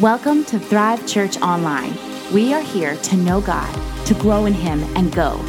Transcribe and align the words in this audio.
Welcome 0.00 0.44
to 0.44 0.60
Thrive 0.60 1.04
Church 1.08 1.38
Online. 1.38 1.92
We 2.32 2.54
are 2.54 2.62
here 2.62 2.94
to 2.94 3.16
know 3.16 3.40
God, 3.40 4.06
to 4.06 4.14
grow 4.14 4.46
in 4.46 4.52
Him, 4.52 4.80
and 4.96 5.12
go. 5.12 5.44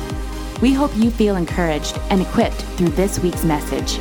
We 0.60 0.74
hope 0.74 0.90
you 0.96 1.12
feel 1.12 1.36
encouraged 1.36 2.00
and 2.10 2.20
equipped 2.20 2.60
through 2.76 2.90
this 2.90 3.20
week's 3.20 3.44
message. 3.44 4.00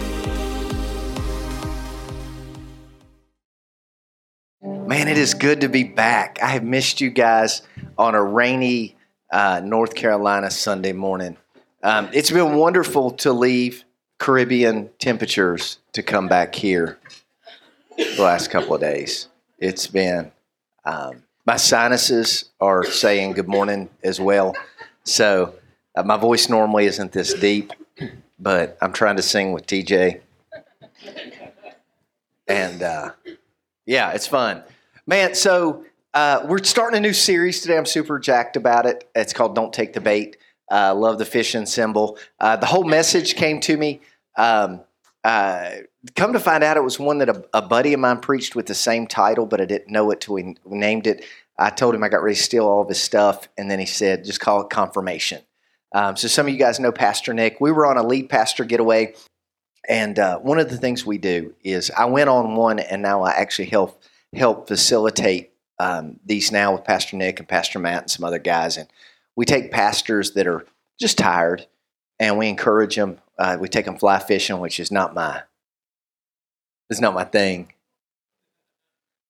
Man, 4.63 5.09
it 5.09 5.19
is 5.19 5.35
good 5.35 5.61
to 5.61 5.69
be 5.69 5.85
back. 5.85 6.39
I 6.43 6.47
have 6.47 6.65
missed 6.65 7.03
you 7.03 7.11
guys 7.11 7.61
on 7.99 8.15
a 8.15 8.23
rainy 8.25 8.97
uh, 9.31 9.61
North 9.63 9.95
Carolina 9.95 10.51
Sunday 10.51 10.95
morning. 10.95 11.37
Um, 11.83 12.09
it's 12.15 12.31
been 12.31 12.57
wonderful 12.57 13.11
to 13.11 13.35
leave 13.35 13.85
Caribbean 14.19 14.89
temperatures 14.99 15.79
to 15.93 16.03
come 16.03 16.27
back 16.27 16.55
here 16.55 16.99
the 17.99 18.23
last 18.23 18.51
couple 18.51 18.75
of 18.75 18.81
days. 18.81 19.29
It's 19.59 19.87
been, 19.87 20.33
um, 20.89 21.23
my 21.45 21.57
sinuses 21.57 22.47
are 22.61 22.83
saying 22.83 23.33
good 23.33 23.49
morning 23.49 23.91
as 24.03 24.19
well. 24.19 24.57
So 25.05 25.55
uh, 25.95 26.03
my 26.03 26.17
voice 26.17 26.49
normally 26.49 26.87
isn't 26.87 27.13
this 27.13 27.35
deep, 27.35 27.73
but 28.39 28.79
I'm 28.81 28.93
trying 28.93 29.17
to 29.17 29.23
sing 29.23 29.53
with 29.53 29.67
TJ. 29.67 30.21
And 32.47 32.83
uh, 32.83 33.13
yeah, 33.85 34.13
it's 34.13 34.27
fun. 34.27 34.63
Man, 35.07 35.35
so 35.35 35.85
uh, 36.15 36.47
we're 36.47 36.65
starting 36.65 36.97
a 36.97 37.01
new 37.01 37.13
series 37.13 37.61
today. 37.61 37.77
I'm 37.77 37.87
super 37.87 38.19
jacked 38.19 38.57
about 38.57 38.87
it. 38.87 39.09
It's 39.15 39.35
called 39.35 39.55
Don't 39.55 39.73
Take 39.73 39.93
the 39.93 40.01
Bait. 40.01 40.39
Uh, 40.71 40.95
love 40.95 41.19
the 41.19 41.27
fishing 41.27 41.67
symbol. 41.67 42.19
Uh, 42.41 42.57
the 42.57 42.67
whole 42.67 42.85
message 42.85 43.35
came 43.37 43.61
to 43.61 43.77
me. 43.77 44.01
Um, 44.37 44.81
uh, 45.23 45.71
come 46.15 46.33
to 46.33 46.41
find 46.41 46.63
out, 46.63 46.77
it 46.77 46.85
was 46.85 46.99
one 46.99 47.19
that 47.19 47.29
a, 47.29 47.45
a, 47.53 47.63
buddy 47.63 47.93
of 47.93 48.01
mine 48.01 48.21
preached 48.21 48.55
with 48.55 48.67
the 48.67 48.75
same 48.75 49.07
title, 49.07 49.47
but 49.47 49.61
I 49.61 49.65
didn't 49.65 49.93
know 49.93 50.11
it 50.11 50.21
till 50.21 50.35
we 50.35 50.55
named 50.65 51.07
it. 51.07 51.25
I 51.59 51.71
told 51.71 51.95
him 51.95 52.05
I 52.05 52.09
got 52.09 52.23
ready 52.23 52.37
to 52.37 52.43
steal 52.43 52.67
all 52.67 52.83
of 52.83 52.89
his 52.89 53.03
stuff, 53.03 53.49
and 53.59 53.71
then 53.71 53.81
he 53.81 53.87
said, 53.87 54.25
just 54.25 54.41
call 54.41 54.61
it 54.61 54.71
confirmation. 54.71 55.43
Um, 55.93 56.17
so 56.17 56.29
some 56.29 56.47
of 56.47 56.53
you 56.53 56.59
guys 56.59 56.79
know 56.79 56.93
Pastor 56.93 57.33
Nick. 57.35 57.61
We 57.61 57.73
were 57.73 57.87
on 57.87 57.97
a 57.97 58.07
lead 58.07 58.29
pastor 58.29 58.65
getaway, 58.65 59.15
and 59.89 60.19
uh, 60.19 60.39
one 60.39 60.59
of 60.59 60.71
the 60.71 60.77
things 60.77 61.05
we 61.05 61.19
do 61.19 61.55
is 61.65 61.91
I 61.91 62.05
went 62.05 62.29
on 62.29 62.55
one, 62.55 62.79
and 62.79 63.03
now 63.03 63.23
I 63.23 63.31
actually 63.33 63.67
help 63.67 64.01
help 64.35 64.69
facilitate 64.69 65.53
um, 65.81 66.21
these 66.25 66.53
now 66.53 66.75
with 66.75 66.85
Pastor 66.85 67.17
Nick 67.17 67.39
and 67.39 67.49
Pastor 67.49 67.79
Matt 67.79 68.03
and 68.03 68.11
some 68.11 68.25
other 68.25 68.39
guys, 68.39 68.77
and 68.77 68.89
we 69.35 69.47
take 69.47 69.73
pastors 69.73 70.33
that 70.33 70.47
are 70.47 70.67
just 71.01 71.17
tired 71.17 71.67
and 72.19 72.39
we 72.39 72.49
encourage 72.49 72.97
them. 72.97 73.19
Uh, 73.39 73.57
we 73.61 73.69
take 73.69 73.85
them 73.85 73.97
fly 73.97 74.19
fishing, 74.19 74.59
which 74.59 74.81
is 74.81 74.91
not 74.91 75.15
my, 75.15 75.43
is 76.91 77.01
not 77.01 77.15
my 77.15 77.25
thing. 77.25 77.73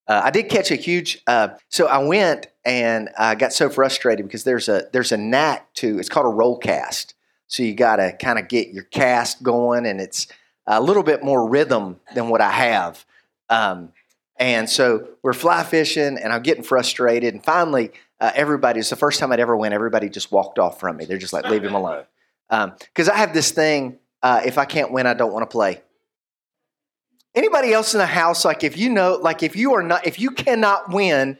Uh, 0.06 0.22
I 0.24 0.30
did 0.30 0.48
catch 0.48 0.70
a 0.70 0.76
huge. 0.76 1.22
Uh, 1.26 1.48
so 1.68 1.86
I 1.86 1.98
went 1.98 2.48
and 2.64 3.10
I 3.18 3.34
got 3.34 3.52
so 3.52 3.68
frustrated 3.68 4.26
because 4.26 4.44
there's 4.44 4.68
a 4.68 4.88
there's 4.92 5.12
a 5.12 5.18
knack 5.18 5.72
to 5.74 5.98
it's 5.98 6.08
called 6.08 6.26
a 6.26 6.30
roll 6.30 6.56
cast. 6.56 7.14
So 7.46 7.62
you 7.62 7.74
got 7.74 7.96
to 7.96 8.12
kind 8.12 8.38
of 8.38 8.48
get 8.48 8.68
your 8.68 8.84
cast 8.84 9.42
going, 9.42 9.86
and 9.86 10.00
it's 10.00 10.26
a 10.66 10.80
little 10.80 11.02
bit 11.02 11.22
more 11.22 11.48
rhythm 11.48 11.98
than 12.14 12.28
what 12.28 12.40
I 12.40 12.50
have. 12.50 13.04
Um, 13.48 13.92
and 14.36 14.68
so 14.68 15.08
we're 15.22 15.32
fly 15.32 15.64
fishing, 15.64 16.18
and 16.18 16.32
I'm 16.32 16.42
getting 16.42 16.62
frustrated. 16.62 17.34
And 17.34 17.42
finally, 17.42 17.90
uh, 18.20 18.32
everybody, 18.34 18.80
it's 18.80 18.90
the 18.90 18.96
first 18.96 19.18
time 19.18 19.32
I'd 19.32 19.40
ever 19.40 19.56
went, 19.56 19.74
everybody 19.74 20.08
just 20.08 20.30
walked 20.30 20.58
off 20.58 20.78
from 20.78 20.98
me. 20.98 21.06
They're 21.06 21.18
just 21.18 21.32
like, 21.32 21.46
leave 21.46 21.64
him 21.64 21.74
alone. 21.74 22.04
Because 22.50 23.08
um, 23.08 23.14
I 23.14 23.18
have 23.18 23.34
this 23.34 23.50
thing 23.50 23.98
uh, 24.22 24.42
if 24.44 24.58
I 24.58 24.64
can't 24.64 24.92
win, 24.92 25.06
I 25.06 25.14
don't 25.14 25.32
want 25.32 25.48
to 25.48 25.52
play. 25.52 25.82
Anybody 27.34 27.72
else 27.72 27.94
in 27.94 27.98
the 27.98 28.06
house, 28.06 28.44
like 28.44 28.64
if 28.64 28.76
you 28.76 28.90
know, 28.90 29.18
like 29.20 29.42
if 29.42 29.54
you 29.54 29.74
are 29.74 29.82
not, 29.82 30.06
if 30.06 30.18
you 30.18 30.30
cannot 30.30 30.90
win, 30.90 31.38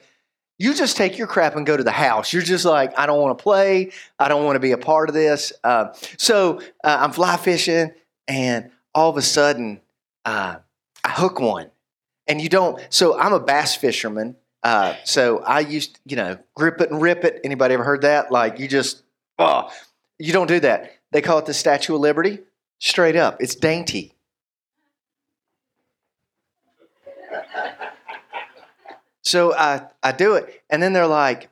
you 0.59 0.75
just 0.75 0.97
take 0.97 1.19
your 1.19 1.27
crap 1.27 1.57
and 1.57 1.65
go 1.65 1.77
to 1.77 1.85
the 1.85 1.91
house. 1.91 2.33
You're 2.33 2.43
just 2.43 2.65
like, 2.65 2.99
I 2.99 3.07
don't 3.07 3.21
want 3.21 3.39
to 3.39 3.43
play. 3.43 3.93
I 4.19 4.29
don't 4.29 4.45
want 4.45 4.57
to 4.57 4.61
be 4.61 4.73
a 4.73 4.79
part 4.79 5.09
of 5.09 5.15
this. 5.15 5.53
Uh, 5.63 5.93
so 6.17 6.61
uh, 6.85 6.99
I'm 7.01 7.13
fly 7.13 7.37
fishing, 7.37 7.93
and 8.27 8.71
all 8.95 9.09
of 9.11 9.17
a 9.17 9.23
sudden, 9.23 9.81
uh, 10.25 10.57
I 11.05 11.11
hook 11.11 11.41
one. 11.41 11.71
And 12.27 12.41
you 12.41 12.49
don't, 12.49 12.81
so 12.91 13.19
I'm 13.19 13.33
a 13.33 13.41
bass 13.41 13.77
fisherman. 13.77 14.37
Uh, 14.63 14.95
so 15.05 15.39
I 15.39 15.61
used, 15.61 15.99
you 16.05 16.17
know, 16.17 16.39
grip 16.55 16.81
it 16.81 16.91
and 16.91 17.01
rip 17.01 17.25
it. 17.25 17.41
Anybody 17.45 17.75
ever 17.75 17.85
heard 17.85 18.03
that? 18.03 18.31
Like 18.31 18.59
you 18.59 18.69
just, 18.69 19.03
oh, 19.39 19.71
you 20.19 20.33
don't 20.33 20.49
do 20.49 20.61
that. 20.61 20.93
They 21.13 21.23
call 21.23 21.39
it 21.39 21.47
the 21.47 21.55
Statue 21.55 21.95
of 21.95 22.01
Liberty. 22.01 22.41
Straight 22.81 23.17
up, 23.17 23.41
it's 23.41 23.55
dainty. 23.55 24.15
So 29.29 29.55
I, 29.55 29.83
I 30.03 30.13
do 30.13 30.37
it. 30.37 30.63
And 30.71 30.83
then 30.83 30.95
they're 30.95 31.07
like, 31.07 31.51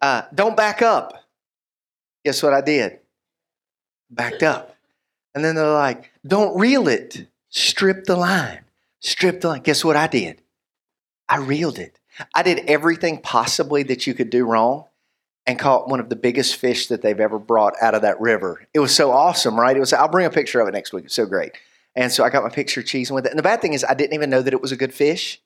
uh, 0.00 0.22
don't 0.34 0.56
back 0.56 0.80
up. 0.80 1.12
Guess 2.24 2.42
what 2.42 2.54
I 2.54 2.62
did? 2.62 3.00
Backed 4.10 4.42
up. 4.42 4.74
And 5.34 5.44
then 5.44 5.54
they're 5.54 5.70
like, 5.70 6.10
don't 6.26 6.58
reel 6.58 6.88
it. 6.88 7.26
Strip 7.50 8.04
the 8.04 8.16
line. 8.16 8.60
Strip 9.00 9.42
the 9.42 9.48
line. 9.48 9.60
Guess 9.60 9.84
what 9.84 9.94
I 9.94 10.06
did? 10.06 10.40
I 11.28 11.36
reeled 11.36 11.78
it. 11.78 12.00
I 12.34 12.42
did 12.42 12.60
everything 12.60 13.20
possibly 13.20 13.82
that 13.82 14.06
you 14.06 14.14
could 14.14 14.30
do 14.30 14.46
wrong 14.46 14.86
and 15.46 15.58
caught 15.58 15.86
one 15.86 16.00
of 16.00 16.08
the 16.08 16.16
biggest 16.16 16.56
fish 16.56 16.86
that 16.86 17.02
they've 17.02 17.20
ever 17.20 17.38
brought 17.38 17.74
out 17.82 17.94
of 17.94 18.00
that 18.02 18.18
river. 18.22 18.66
It 18.72 18.80
was 18.80 18.94
so 18.94 19.10
awesome, 19.10 19.60
right? 19.60 19.76
It 19.76 19.80
was. 19.80 19.92
I'll 19.92 20.08
bring 20.08 20.24
a 20.24 20.30
picture 20.30 20.60
of 20.60 20.68
it 20.68 20.72
next 20.72 20.94
week. 20.94 21.04
It's 21.04 21.14
so 21.14 21.26
great. 21.26 21.52
And 21.94 22.10
so 22.10 22.24
I 22.24 22.30
got 22.30 22.42
my 22.42 22.48
picture 22.48 22.80
cheesing 22.80 23.10
with 23.12 23.26
it. 23.26 23.32
And 23.32 23.38
the 23.38 23.42
bad 23.42 23.60
thing 23.60 23.74
is, 23.74 23.84
I 23.84 23.92
didn't 23.92 24.14
even 24.14 24.30
know 24.30 24.40
that 24.40 24.54
it 24.54 24.62
was 24.62 24.72
a 24.72 24.76
good 24.76 24.94
fish. 24.94 25.42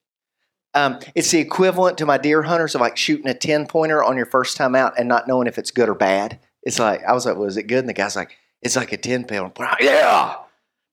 Um, 0.74 1.00
it's 1.14 1.30
the 1.30 1.38
equivalent 1.38 1.98
to 1.98 2.06
my 2.06 2.18
deer 2.18 2.42
hunters 2.42 2.74
of 2.74 2.80
like 2.80 2.96
shooting 2.96 3.28
a 3.28 3.34
10 3.34 3.66
pointer 3.66 4.02
on 4.02 4.16
your 4.16 4.26
first 4.26 4.56
time 4.56 4.74
out 4.74 4.98
and 4.98 5.08
not 5.08 5.28
knowing 5.28 5.46
if 5.46 5.58
it's 5.58 5.70
good 5.70 5.88
or 5.88 5.94
bad. 5.94 6.38
It's 6.62 6.78
like, 6.78 7.02
I 7.04 7.12
was 7.12 7.26
like, 7.26 7.36
was 7.36 7.56
it 7.56 7.64
good? 7.64 7.80
And 7.80 7.88
the 7.88 7.92
guy's 7.92 8.16
like, 8.16 8.36
it's 8.62 8.76
like 8.76 8.92
a 8.92 8.96
10 8.96 9.24
pound. 9.24 9.52
Yeah. 9.80 10.36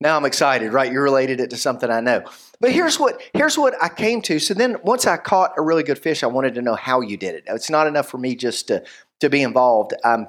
Now 0.01 0.15
I'm 0.15 0.25
excited, 0.25 0.71
right? 0.71 0.91
You 0.91 1.01
related 1.01 1.41
it 1.41 1.49
to 1.49 1.57
something 1.57 1.89
I 1.89 1.99
know. 1.99 2.23
But 2.61 2.71
here's 2.71 2.99
what 2.99 3.21
here's 3.33 3.57
what 3.57 3.75
I 3.81 3.89
came 3.89 4.21
to. 4.23 4.39
So 4.39 4.53
then 4.53 4.77
once 4.83 5.05
I 5.05 5.17
caught 5.17 5.53
a 5.57 5.61
really 5.61 5.83
good 5.83 5.99
fish, 5.99 6.23
I 6.23 6.27
wanted 6.27 6.55
to 6.55 6.61
know 6.61 6.75
how 6.75 7.01
you 7.01 7.17
did 7.17 7.35
it. 7.35 7.43
It's 7.47 7.69
not 7.69 7.85
enough 7.85 8.07
for 8.07 8.17
me 8.17 8.35
just 8.35 8.67
to 8.69 8.83
to 9.19 9.29
be 9.29 9.41
involved. 9.41 9.93
I'm 10.05 10.27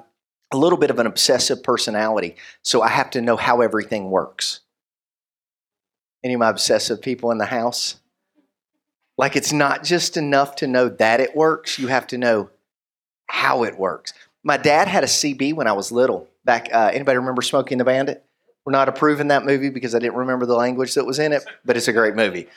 a 0.51 0.57
little 0.57 0.77
bit 0.77 0.89
of 0.89 0.99
an 0.99 1.07
obsessive 1.07 1.63
personality, 1.63 2.35
so 2.61 2.81
I 2.81 2.89
have 2.89 3.09
to 3.11 3.21
know 3.21 3.37
how 3.37 3.61
everything 3.61 4.11
works. 4.11 4.59
Any 6.21 6.33
of 6.33 6.41
my 6.41 6.49
obsessive 6.49 7.01
people 7.01 7.31
in 7.31 7.37
the 7.37 7.45
house? 7.45 8.00
Like 9.21 9.35
it's 9.35 9.53
not 9.53 9.83
just 9.83 10.17
enough 10.17 10.55
to 10.57 10.67
know 10.67 10.89
that 10.89 11.19
it 11.19 11.35
works, 11.35 11.77
you 11.77 11.87
have 11.87 12.07
to 12.07 12.17
know 12.17 12.49
how 13.27 13.63
it 13.63 13.77
works. 13.77 14.13
My 14.43 14.57
dad 14.57 14.87
had 14.87 15.03
a 15.03 15.07
CB 15.07 15.53
when 15.53 15.67
I 15.67 15.73
was 15.73 15.91
little. 15.91 16.27
Back, 16.43 16.69
uh, 16.73 16.89
anybody 16.91 17.19
remember 17.19 17.43
Smokey 17.43 17.75
and 17.75 17.79
the 17.79 17.85
Bandit? 17.85 18.25
We're 18.65 18.71
not 18.71 18.89
approving 18.89 19.27
that 19.27 19.45
movie 19.45 19.69
because 19.69 19.93
I 19.93 19.99
didn't 19.99 20.15
remember 20.15 20.47
the 20.47 20.55
language 20.55 20.95
that 20.95 21.05
was 21.05 21.19
in 21.19 21.33
it, 21.33 21.43
but 21.63 21.77
it's 21.77 21.87
a 21.87 21.93
great 21.93 22.15
movie. 22.15 22.47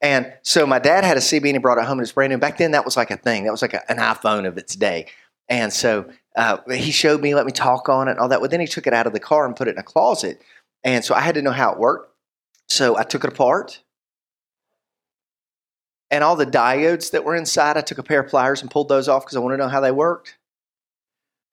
And 0.00 0.32
so 0.40 0.66
my 0.66 0.78
dad 0.78 1.04
had 1.04 1.18
a 1.18 1.20
CB 1.20 1.44
and 1.44 1.52
he 1.52 1.58
brought 1.58 1.76
it 1.76 1.84
home 1.84 1.98
and 1.98 2.04
it's 2.04 2.12
brand 2.12 2.30
new. 2.30 2.38
Back 2.38 2.56
then, 2.56 2.70
that 2.70 2.86
was 2.86 2.96
like 2.96 3.10
a 3.10 3.18
thing. 3.18 3.44
That 3.44 3.50
was 3.50 3.60
like 3.60 3.74
a, 3.74 3.90
an 3.90 3.98
iPhone 3.98 4.46
of 4.46 4.56
its 4.56 4.74
day. 4.74 5.08
And 5.50 5.70
so 5.70 6.10
uh, 6.34 6.58
he 6.70 6.92
showed 6.92 7.20
me, 7.20 7.34
let 7.34 7.44
me 7.44 7.52
talk 7.52 7.90
on 7.90 8.08
it 8.08 8.12
and 8.12 8.20
all 8.20 8.28
that. 8.28 8.40
But 8.40 8.50
then 8.50 8.60
he 8.60 8.66
took 8.66 8.86
it 8.86 8.94
out 8.94 9.06
of 9.06 9.12
the 9.12 9.20
car 9.20 9.44
and 9.44 9.54
put 9.54 9.68
it 9.68 9.72
in 9.72 9.78
a 9.78 9.82
closet. 9.82 10.40
And 10.82 11.04
so 11.04 11.14
I 11.14 11.20
had 11.20 11.34
to 11.34 11.42
know 11.42 11.52
how 11.52 11.72
it 11.72 11.78
worked. 11.78 12.10
So 12.68 12.96
I 12.96 13.02
took 13.02 13.22
it 13.22 13.32
apart. 13.32 13.82
And 16.10 16.22
all 16.22 16.36
the 16.36 16.46
diodes 16.46 17.10
that 17.10 17.24
were 17.24 17.34
inside, 17.34 17.76
I 17.76 17.80
took 17.80 17.98
a 17.98 18.02
pair 18.02 18.20
of 18.20 18.28
pliers 18.30 18.62
and 18.62 18.70
pulled 18.70 18.88
those 18.88 19.08
off 19.08 19.24
because 19.24 19.36
I 19.36 19.40
want 19.40 19.54
to 19.54 19.58
know 19.58 19.68
how 19.68 19.80
they 19.80 19.90
worked. 19.90 20.38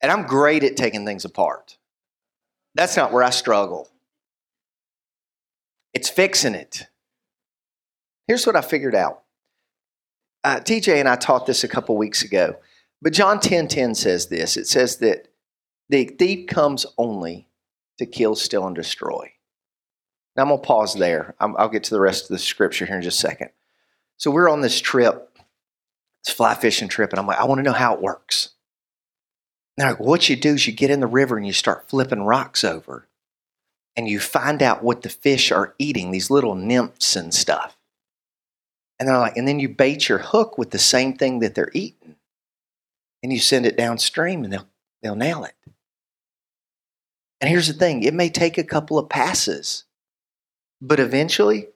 And 0.01 0.11
I'm 0.11 0.27
great 0.27 0.63
at 0.63 0.77
taking 0.77 1.05
things 1.05 1.25
apart. 1.25 1.77
That's 2.75 2.97
not 2.97 3.11
where 3.11 3.23
I 3.23 3.29
struggle. 3.29 3.89
It's 5.93 6.09
fixing 6.09 6.55
it. 6.55 6.87
Here's 8.27 8.45
what 8.45 8.55
I 8.55 8.61
figured 8.61 8.95
out. 8.95 9.23
Uh, 10.43 10.59
TJ 10.59 10.99
and 10.99 11.07
I 11.07 11.15
taught 11.15 11.45
this 11.45 11.63
a 11.63 11.67
couple 11.67 11.95
weeks 11.97 12.23
ago. 12.23 12.57
But 13.01 13.13
John 13.13 13.39
10 13.39 13.67
10 13.67 13.95
says 13.95 14.27
this 14.27 14.57
it 14.57 14.67
says 14.67 14.97
that 14.97 15.27
the 15.89 16.05
thief 16.05 16.47
comes 16.47 16.85
only 16.97 17.47
to 17.97 18.05
kill, 18.05 18.35
steal, 18.35 18.65
and 18.65 18.75
destroy. 18.75 19.31
Now 20.35 20.43
I'm 20.43 20.49
to 20.49 20.57
pause 20.57 20.95
there. 20.95 21.35
i 21.39 21.45
will 21.45 21.69
get 21.69 21.83
to 21.85 21.93
the 21.93 21.99
rest 21.99 22.23
of 22.23 22.29
the 22.29 22.39
scripture 22.39 22.85
here 22.85 22.95
in 22.95 23.01
just 23.01 23.23
a 23.23 23.27
second. 23.27 23.49
So 24.17 24.31
we're 24.31 24.49
on 24.49 24.61
this 24.61 24.79
trip, 24.79 25.37
this 26.23 26.33
fly 26.33 26.55
fishing 26.55 26.87
trip, 26.87 27.11
and 27.11 27.19
I'm 27.19 27.27
like, 27.27 27.39
I 27.39 27.45
want 27.45 27.59
to 27.59 27.63
know 27.63 27.73
how 27.73 27.93
it 27.93 28.01
works. 28.01 28.49
Now, 29.77 29.89
like, 29.89 29.99
what 29.99 30.29
you 30.29 30.35
do 30.35 30.53
is 30.53 30.67
you 30.67 30.73
get 30.73 30.91
in 30.91 30.99
the 30.99 31.07
river 31.07 31.35
and 31.35 31.45
you 31.45 31.53
start 31.53 31.89
flipping 31.89 32.23
rocks 32.23 32.63
over, 32.63 33.07
and 33.95 34.07
you 34.07 34.19
find 34.19 34.61
out 34.61 34.83
what 34.83 35.01
the 35.01 35.09
fish 35.09 35.51
are 35.51 35.75
eating, 35.77 36.11
these 36.11 36.29
little 36.29 36.55
nymphs 36.55 37.15
and 37.15 37.33
stuff. 37.33 37.77
And 38.99 39.09
they're 39.09 39.17
like, 39.17 39.37
and 39.37 39.47
then 39.47 39.59
you 39.59 39.69
bait 39.69 40.07
your 40.07 40.19
hook 40.19 40.57
with 40.57 40.71
the 40.71 40.79
same 40.79 41.15
thing 41.15 41.39
that 41.39 41.55
they're 41.55 41.71
eating 41.73 42.15
and 43.23 43.31
you 43.31 43.39
send 43.39 43.65
it 43.65 43.77
downstream 43.77 44.43
and 44.43 44.53
they'll, 44.53 44.67
they'll 45.01 45.15
nail 45.15 45.45
it. 45.45 45.55
And 47.41 47.49
here's 47.49 47.67
the 47.67 47.73
thing 47.73 48.03
it 48.03 48.13
may 48.13 48.29
take 48.29 48.57
a 48.57 48.63
couple 48.63 48.99
of 48.99 49.09
passes, 49.09 49.85
but 50.81 50.99
eventually 50.99 51.67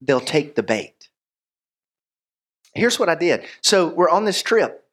they'll 0.00 0.20
take 0.20 0.54
the 0.54 0.62
bait. 0.62 1.07
Here's 2.78 2.98
what 2.98 3.08
I 3.08 3.14
did. 3.14 3.44
So 3.60 3.88
we're 3.88 4.08
on 4.08 4.24
this 4.24 4.42
trip, 4.42 4.84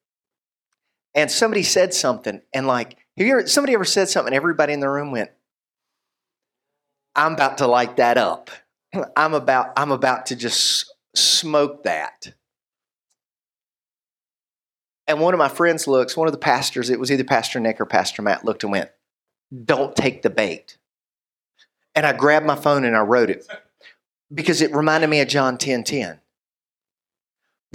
and 1.13 1.29
somebody 1.29 1.63
said 1.63 1.93
something, 1.93 2.41
and 2.53 2.67
like, 2.67 2.97
have 3.17 3.27
you 3.27 3.33
ever, 3.33 3.47
somebody 3.47 3.73
ever 3.73 3.85
said 3.85 4.09
something? 4.09 4.33
Everybody 4.33 4.73
in 4.73 4.79
the 4.79 4.89
room 4.89 5.11
went, 5.11 5.31
"I'm 7.15 7.33
about 7.33 7.59
to 7.59 7.67
light 7.67 7.97
that 7.97 8.17
up. 8.17 8.49
I'm 9.15 9.33
about, 9.33 9.73
I'm 9.77 9.91
about 9.91 10.27
to 10.27 10.35
just 10.35 10.93
smoke 11.15 11.83
that." 11.83 12.33
And 15.07 15.21
one 15.21 15.33
of 15.33 15.37
my 15.37 15.49
friends 15.49 15.87
looks, 15.87 16.17
one 16.17 16.27
of 16.27 16.31
the 16.31 16.39
pastors, 16.39 16.89
it 16.89 16.99
was 16.99 17.11
either 17.11 17.23
Pastor 17.23 17.59
Nick 17.59 17.79
or 17.79 17.85
Pastor 17.85 18.21
Matt, 18.21 18.43
looked 18.43 18.63
and 18.63 18.71
went, 18.71 18.89
Don't 19.63 19.95
take 19.95 20.23
the 20.23 20.29
bait. 20.29 20.77
And 21.93 22.05
I 22.05 22.13
grabbed 22.13 22.45
my 22.45 22.55
phone 22.55 22.83
and 22.83 22.95
I 22.95 23.01
wrote 23.01 23.29
it 23.29 23.47
because 24.33 24.61
it 24.61 24.75
reminded 24.75 25.09
me 25.09 25.21
of 25.21 25.27
John 25.27 25.57
10 25.57 25.83
10. 25.83 26.19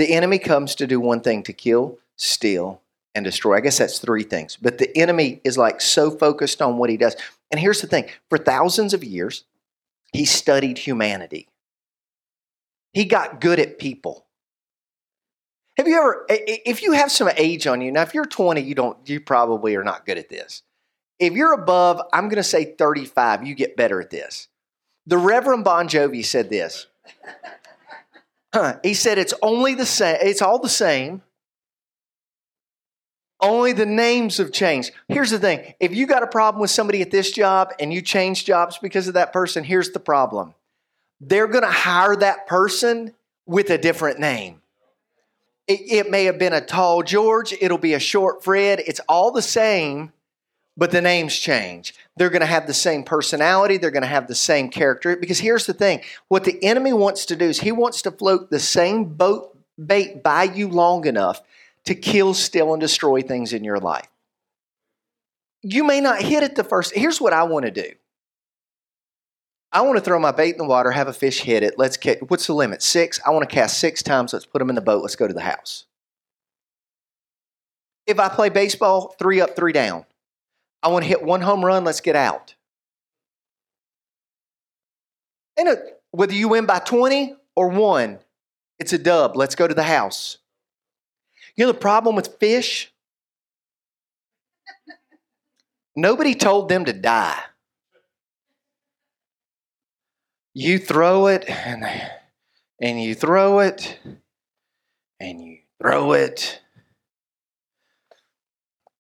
The 0.00 0.14
enemy 0.14 0.38
comes 0.38 0.76
to 0.76 0.87
do 0.87 0.99
one 0.99 1.20
thing 1.20 1.43
to 1.43 1.52
kill, 1.52 1.99
steal, 2.17 2.81
and 3.14 3.23
destroy. 3.23 3.58
I 3.58 3.61
guess 3.61 3.76
that's 3.76 3.99
three 3.99 4.23
things. 4.23 4.56
But 4.56 4.79
the 4.79 4.97
enemy 4.97 5.43
is 5.44 5.58
like 5.58 5.82
so 5.82 6.11
focused 6.11 6.62
on 6.62 6.79
what 6.79 6.88
he 6.88 6.97
does. 6.97 7.17
And 7.50 7.61
here's 7.61 7.82
the 7.82 7.87
thing 7.87 8.08
for 8.31 8.38
thousands 8.38 8.94
of 8.94 9.05
years, 9.05 9.44
he 10.14 10.25
studied 10.25 10.79
humanity, 10.79 11.49
he 12.94 13.05
got 13.05 13.43
good 13.43 13.61
at 13.61 13.79
people. 13.79 14.25
Have 15.76 15.87
you 15.87 15.99
ever, 15.99 16.25
if 16.31 16.82
you 16.82 16.93
have 16.93 17.12
some 17.12 17.29
age 17.37 17.67
on 17.67 17.82
you, 17.82 17.93
now 17.93 18.00
if 18.00 18.14
you're 18.14 18.25
20, 18.25 18.58
you 18.58 18.75
don't, 18.75 18.97
you 19.06 19.20
probably 19.20 19.76
are 19.76 19.85
not 19.85 20.06
good 20.06 20.17
at 20.17 20.31
this. 20.31 20.62
If 21.19 21.35
you're 21.35 21.52
above, 21.52 22.00
I'm 22.14 22.31
going 22.31 22.37
to 22.37 22.43
say 22.43 22.75
35, 22.75 23.47
you 23.47 23.55
get 23.55 23.76
better 23.76 24.00
at 24.00 24.08
this. 24.08 24.49
The 25.06 25.19
Reverend 25.19 25.64
Bon 25.64 25.88
Jovi 25.88 26.25
said 26.25 26.49
this. 26.49 26.87
He 28.82 28.94
said 28.94 29.19
it's 29.19 29.35
only 29.43 29.75
the 29.75 29.87
same, 29.87 30.19
it's 30.20 30.43
all 30.43 30.58
the 30.58 30.69
same. 30.69 31.23
Only 33.43 33.73
the 33.73 33.87
names 33.87 34.37
have 34.37 34.52
changed. 34.52 34.93
Here's 35.08 35.31
the 35.31 35.38
thing 35.38 35.75
if 35.81 35.94
you 35.94 36.06
got 36.06 36.23
a 36.23 36.26
problem 36.26 36.61
with 36.61 36.70
somebody 36.70 37.00
at 37.00 37.11
this 37.11 37.31
job 37.31 37.73
and 37.81 37.93
you 37.93 38.02
change 38.02 38.44
jobs 38.44 38.79
because 38.79 39.08
of 39.08 39.14
that 39.14 39.32
person, 39.32 39.64
here's 39.64 39.91
the 39.91 40.00
problem. 40.00 40.55
They're 41.20 41.47
going 41.47 41.64
to 41.64 41.70
hire 41.70 42.17
that 42.17 42.47
person 42.47 43.14
with 43.47 43.70
a 43.70 43.79
different 43.79 44.19
name. 44.19 44.61
It, 45.67 45.81
it 45.91 46.11
may 46.11 46.25
have 46.25 46.38
been 46.38 46.52
a 46.52 46.61
tall 46.61 47.02
George, 47.02 47.55
it'll 47.61 47.79
be 47.79 47.94
a 47.94 48.00
short 48.00 48.44
Fred. 48.44 48.82
It's 48.87 49.00
all 49.08 49.31
the 49.31 49.43
same, 49.43 50.12
but 50.81 50.91
the 50.93 51.03
names 51.03 51.38
change. 51.38 51.94
They're 52.17 52.31
going 52.31 52.41
to 52.41 52.47
have 52.47 52.67
the 52.67 52.73
same 52.73 53.05
personality, 53.05 53.77
they're 53.77 53.91
going 53.91 54.03
to 54.03 54.09
have 54.09 54.27
the 54.27 54.35
same 54.35 54.71
character. 54.71 55.15
Because 55.15 55.38
here's 55.38 55.67
the 55.67 55.75
thing 55.75 56.00
what 56.29 56.44
the 56.44 56.59
enemy 56.65 56.94
wants 56.94 57.27
to 57.27 57.37
do 57.37 57.44
is 57.44 57.61
he 57.61 57.71
wants 57.71 58.00
to 58.03 58.11
float 58.11 58.50
the 58.50 58.59
same 58.59 59.05
boat 59.05 59.56
bait 59.79 60.23
by 60.23 60.44
you 60.44 60.69
long 60.69 61.06
enough 61.06 61.43
to 61.85 61.94
kill, 61.94 62.32
steal, 62.32 62.73
and 62.73 62.81
destroy 62.81 63.21
things 63.21 63.53
in 63.53 63.62
your 63.62 63.79
life. 63.79 64.09
You 65.62 65.85
may 65.85 66.00
not 66.00 66.23
hit 66.23 66.43
it 66.43 66.56
the 66.56 66.65
first. 66.65 66.94
Here's 66.94 67.21
what 67.21 67.35
I 67.35 67.43
want 67.43 67.67
to 67.67 67.71
do 67.71 67.93
I 69.71 69.83
want 69.83 69.99
to 69.99 70.05
throw 70.05 70.19
my 70.19 70.33
bait 70.33 70.53
in 70.53 70.59
the 70.59 70.65
water, 70.65 70.91
have 70.91 71.09
a 71.09 71.12
fish 71.12 71.43
hit 71.43 71.62
it. 71.62 71.75
Let's 71.76 71.99
catch. 71.99 72.21
What's 72.29 72.47
the 72.47 72.55
limit? 72.55 72.81
Six. 72.81 73.21
I 73.26 73.31
want 73.31 73.47
to 73.47 73.55
cast 73.55 73.76
six 73.79 74.03
times. 74.03 74.33
Let's 74.33 74.47
put 74.47 74.61
them 74.61 74.71
in 74.71 74.76
the 74.76 74.81
boat. 74.81 75.03
Let's 75.03 75.17
go 75.17 75.29
to 75.29 75.35
the 75.35 75.43
house. 75.43 75.85
If 78.06 78.19
I 78.19 78.31
play 78.31 78.49
baseball, 78.49 79.15
three 79.19 79.43
up, 79.43 79.55
three 79.55 79.73
down. 79.73 80.06
I 80.82 80.88
want 80.88 81.05
to 81.05 81.09
hit 81.09 81.23
one 81.23 81.41
home 81.41 81.65
run. 81.65 81.85
Let's 81.85 82.00
get 82.00 82.17
out. 82.17 82.55
And 85.56 85.77
whether 86.11 86.32
you 86.32 86.49
win 86.49 86.67
by 86.67 86.79
20 86.79 87.35
or 87.55 87.69
one, 87.69 88.19
it's 88.79 88.93
a 88.93 88.99
dub. 88.99 89.37
Let's 89.37 89.55
go 89.55 89.69
to 89.69 89.75
the 89.75 89.82
house. 89.82 90.38
You 91.56 91.67
know 91.67 91.73
the 91.73 91.79
problem 91.79 92.17
with 92.17 92.38
fish? 92.41 92.93
Nobody 95.94 96.35
told 96.35 96.69
them 96.69 96.87
to 96.87 96.93
die. 96.93 97.41
you 100.55 100.79
throw 100.79 101.26
it 101.29 101.49
and 101.49 101.85
and 102.81 103.03
you 103.03 103.15
throw 103.15 103.61
it 103.61 103.99
and 105.19 105.41
you 105.41 105.59
throw 105.81 106.12
it 106.12 106.61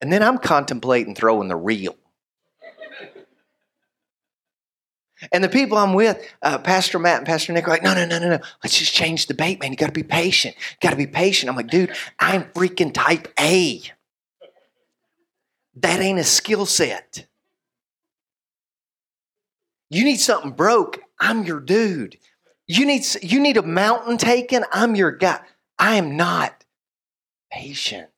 and 0.00 0.12
then 0.12 0.22
i'm 0.22 0.38
contemplating 0.38 1.14
throwing 1.14 1.48
the 1.48 1.56
reel. 1.56 1.96
And 5.32 5.44
the 5.44 5.48
people 5.50 5.76
i'm 5.76 5.92
with 5.94 6.18
uh, 6.42 6.58
pastor 6.58 6.98
matt 6.98 7.18
and 7.18 7.26
pastor 7.26 7.52
nick 7.52 7.66
are 7.66 7.70
like 7.70 7.82
no 7.82 7.94
no 7.94 8.06
no 8.06 8.18
no 8.18 8.28
no. 8.30 8.38
Let's 8.62 8.78
just 8.78 8.92
change 8.92 9.26
the 9.26 9.34
bait 9.34 9.60
man. 9.60 9.70
You 9.70 9.76
gotta 9.76 9.92
be 9.92 10.02
patient. 10.02 10.54
You 10.56 10.76
gotta 10.80 10.96
be 10.96 11.06
patient. 11.06 11.50
I'm 11.50 11.56
like 11.56 11.68
dude 11.68 11.94
i'm 12.18 12.44
freaking 12.44 12.92
type 12.92 13.28
a. 13.38 13.82
That 15.76 16.00
ain't 16.00 16.18
a 16.18 16.24
skill 16.24 16.66
set. 16.66 17.26
You 19.90 20.04
need 20.04 20.20
something 20.20 20.52
broke. 20.52 21.00
I'm 21.18 21.44
your 21.44 21.60
dude. 21.60 22.16
You 22.66 22.86
need, 22.86 23.04
you 23.22 23.40
need 23.40 23.56
a 23.56 23.62
mountain 23.62 24.16
taken, 24.16 24.64
I'm 24.70 24.94
your 24.94 25.10
guy. 25.10 25.40
I 25.78 25.96
am 25.96 26.16
not 26.16 26.64
patient. 27.50 28.08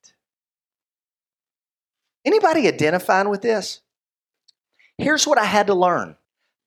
Anybody 2.24 2.68
identifying 2.68 3.28
with 3.28 3.42
this? 3.42 3.80
Here's 4.98 5.26
what 5.26 5.38
I 5.38 5.44
had 5.44 5.66
to 5.68 5.74
learn 5.74 6.16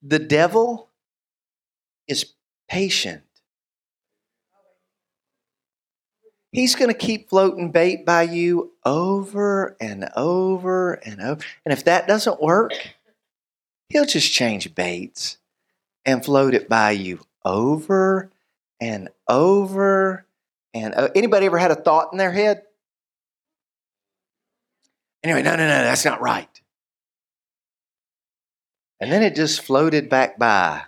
the 0.01 0.19
devil 0.19 0.89
is 2.07 2.33
patient. 2.69 3.23
He's 6.51 6.75
going 6.75 6.89
to 6.89 6.97
keep 6.97 7.29
floating 7.29 7.71
bait 7.71 8.05
by 8.05 8.23
you 8.23 8.71
over 8.85 9.75
and 9.81 10.09
over 10.15 10.93
and 10.93 11.19
over. 11.19 11.43
And 11.65 11.73
if 11.73 11.83
that 11.83 12.07
doesn't 12.07 12.41
work, 12.41 12.71
he'll 13.89 14.05
just 14.05 14.31
change 14.31 14.73
baits 14.73 15.37
and 16.05 16.23
float 16.23 16.53
it 16.53 16.69
by 16.69 16.91
you 16.91 17.25
over 17.43 18.31
and 18.79 19.09
over 19.27 20.25
and 20.75 20.93
anybody 21.15 21.45
ever 21.45 21.57
had 21.57 21.71
a 21.71 21.75
thought 21.75 22.09
in 22.11 22.17
their 22.17 22.33
head? 22.33 22.63
Anyway, 25.25 25.41
no, 25.41 25.55
no, 25.55 25.67
no, 25.67 25.83
that's 25.83 26.05
not 26.05 26.21
right. 26.21 26.61
And 29.01 29.11
then 29.11 29.23
it 29.23 29.35
just 29.35 29.61
floated 29.61 30.07
back 30.07 30.37
by 30.37 30.83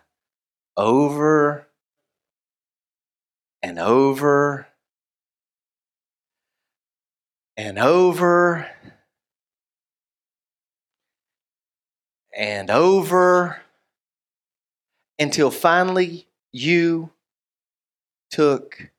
over 0.77 1.67
and 3.63 3.79
over 3.79 4.67
and 7.57 7.79
over 7.79 8.69
and 12.37 12.69
over 12.69 13.59
until 15.17 15.49
finally 15.49 16.27
you 16.51 17.09
took 18.29 18.91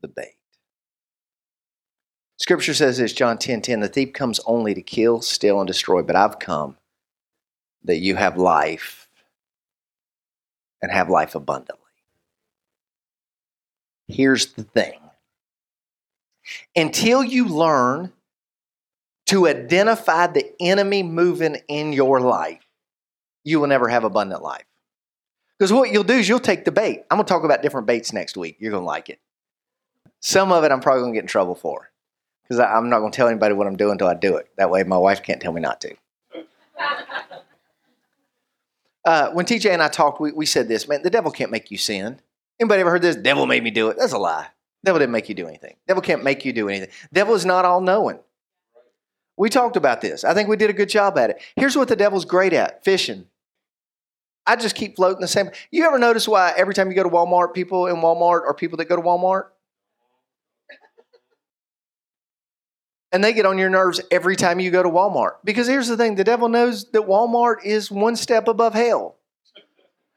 the 0.00 0.06
bait. 0.06 0.35
Scripture 2.46 2.74
says 2.74 2.98
this, 2.98 3.12
John 3.12 3.38
10 3.38 3.60
10, 3.60 3.80
the 3.80 3.88
thief 3.88 4.12
comes 4.12 4.38
only 4.46 4.72
to 4.72 4.80
kill, 4.80 5.20
steal, 5.20 5.58
and 5.58 5.66
destroy, 5.66 6.02
but 6.02 6.14
I've 6.14 6.38
come 6.38 6.76
that 7.82 7.96
you 7.96 8.14
have 8.14 8.38
life 8.38 9.08
and 10.80 10.92
have 10.92 11.10
life 11.10 11.34
abundantly. 11.34 11.82
Here's 14.06 14.52
the 14.52 14.62
thing 14.62 15.00
until 16.76 17.24
you 17.24 17.48
learn 17.48 18.12
to 19.26 19.48
identify 19.48 20.28
the 20.28 20.48
enemy 20.60 21.02
moving 21.02 21.56
in 21.66 21.92
your 21.92 22.20
life, 22.20 22.64
you 23.42 23.58
will 23.58 23.66
never 23.66 23.88
have 23.88 24.04
abundant 24.04 24.40
life. 24.40 24.66
Because 25.58 25.72
what 25.72 25.90
you'll 25.90 26.04
do 26.04 26.14
is 26.14 26.28
you'll 26.28 26.38
take 26.38 26.64
the 26.64 26.70
bait. 26.70 27.02
I'm 27.10 27.16
going 27.16 27.26
to 27.26 27.28
talk 27.28 27.42
about 27.42 27.62
different 27.62 27.88
baits 27.88 28.12
next 28.12 28.36
week. 28.36 28.58
You're 28.60 28.70
going 28.70 28.84
to 28.84 28.86
like 28.86 29.08
it. 29.08 29.18
Some 30.20 30.52
of 30.52 30.62
it 30.62 30.70
I'm 30.70 30.80
probably 30.80 31.00
going 31.00 31.12
to 31.12 31.16
get 31.16 31.24
in 31.24 31.28
trouble 31.28 31.56
for 31.56 31.90
because 32.48 32.60
I'm 32.60 32.88
not 32.88 33.00
going 33.00 33.12
to 33.12 33.16
tell 33.16 33.28
anybody 33.28 33.54
what 33.54 33.66
I'm 33.66 33.76
doing 33.76 33.92
until 33.92 34.08
I 34.08 34.14
do 34.14 34.36
it. 34.36 34.48
That 34.56 34.70
way 34.70 34.82
my 34.84 34.98
wife 34.98 35.22
can't 35.22 35.40
tell 35.40 35.52
me 35.52 35.60
not 35.60 35.80
to. 35.82 35.94
Uh, 39.04 39.30
when 39.30 39.46
TJ 39.46 39.70
and 39.70 39.80
I 39.80 39.86
talked, 39.86 40.20
we, 40.20 40.32
we 40.32 40.46
said 40.46 40.66
this, 40.66 40.88
man, 40.88 41.00
the 41.04 41.10
devil 41.10 41.30
can't 41.30 41.52
make 41.52 41.70
you 41.70 41.78
sin. 41.78 42.18
Anybody 42.58 42.80
ever 42.80 42.90
heard 42.90 43.02
this? 43.02 43.14
Devil 43.14 43.46
made 43.46 43.62
me 43.62 43.70
do 43.70 43.88
it. 43.88 43.96
That's 43.96 44.12
a 44.12 44.18
lie. 44.18 44.48
Devil 44.84 44.98
didn't 44.98 45.12
make 45.12 45.28
you 45.28 45.34
do 45.36 45.46
anything. 45.46 45.76
Devil 45.86 46.02
can't 46.02 46.24
make 46.24 46.44
you 46.44 46.52
do 46.52 46.68
anything. 46.68 46.88
Devil 47.12 47.36
is 47.36 47.46
not 47.46 47.64
all 47.64 47.80
knowing. 47.80 48.18
We 49.36 49.48
talked 49.48 49.76
about 49.76 50.00
this. 50.00 50.24
I 50.24 50.34
think 50.34 50.48
we 50.48 50.56
did 50.56 50.70
a 50.70 50.72
good 50.72 50.88
job 50.88 51.18
at 51.18 51.30
it. 51.30 51.40
Here's 51.54 51.76
what 51.76 51.86
the 51.86 51.94
devil's 51.94 52.24
great 52.24 52.52
at 52.52 52.84
fishing. 52.84 53.26
I 54.46 54.56
just 54.56 54.76
keep 54.76 54.96
floating 54.96 55.20
the 55.20 55.28
same. 55.28 55.50
You 55.70 55.84
ever 55.84 55.98
notice 55.98 56.26
why 56.26 56.52
every 56.56 56.72
time 56.72 56.88
you 56.88 56.94
go 56.94 57.02
to 57.02 57.08
Walmart, 57.08 57.52
people 57.52 57.88
in 57.88 57.96
Walmart 57.96 58.42
are 58.42 58.54
people 58.54 58.78
that 58.78 58.86
go 58.86 58.96
to 58.96 59.02
Walmart? 59.02 59.46
And 63.16 63.24
they 63.24 63.32
get 63.32 63.46
on 63.46 63.56
your 63.56 63.70
nerves 63.70 63.98
every 64.10 64.36
time 64.36 64.60
you 64.60 64.70
go 64.70 64.82
to 64.82 64.90
Walmart. 64.90 65.36
Because 65.42 65.66
here's 65.66 65.88
the 65.88 65.96
thing 65.96 66.16
the 66.16 66.22
devil 66.22 66.50
knows 66.50 66.84
that 66.90 67.08
Walmart 67.08 67.64
is 67.64 67.90
one 67.90 68.14
step 68.14 68.46
above 68.46 68.74
hell. 68.74 69.16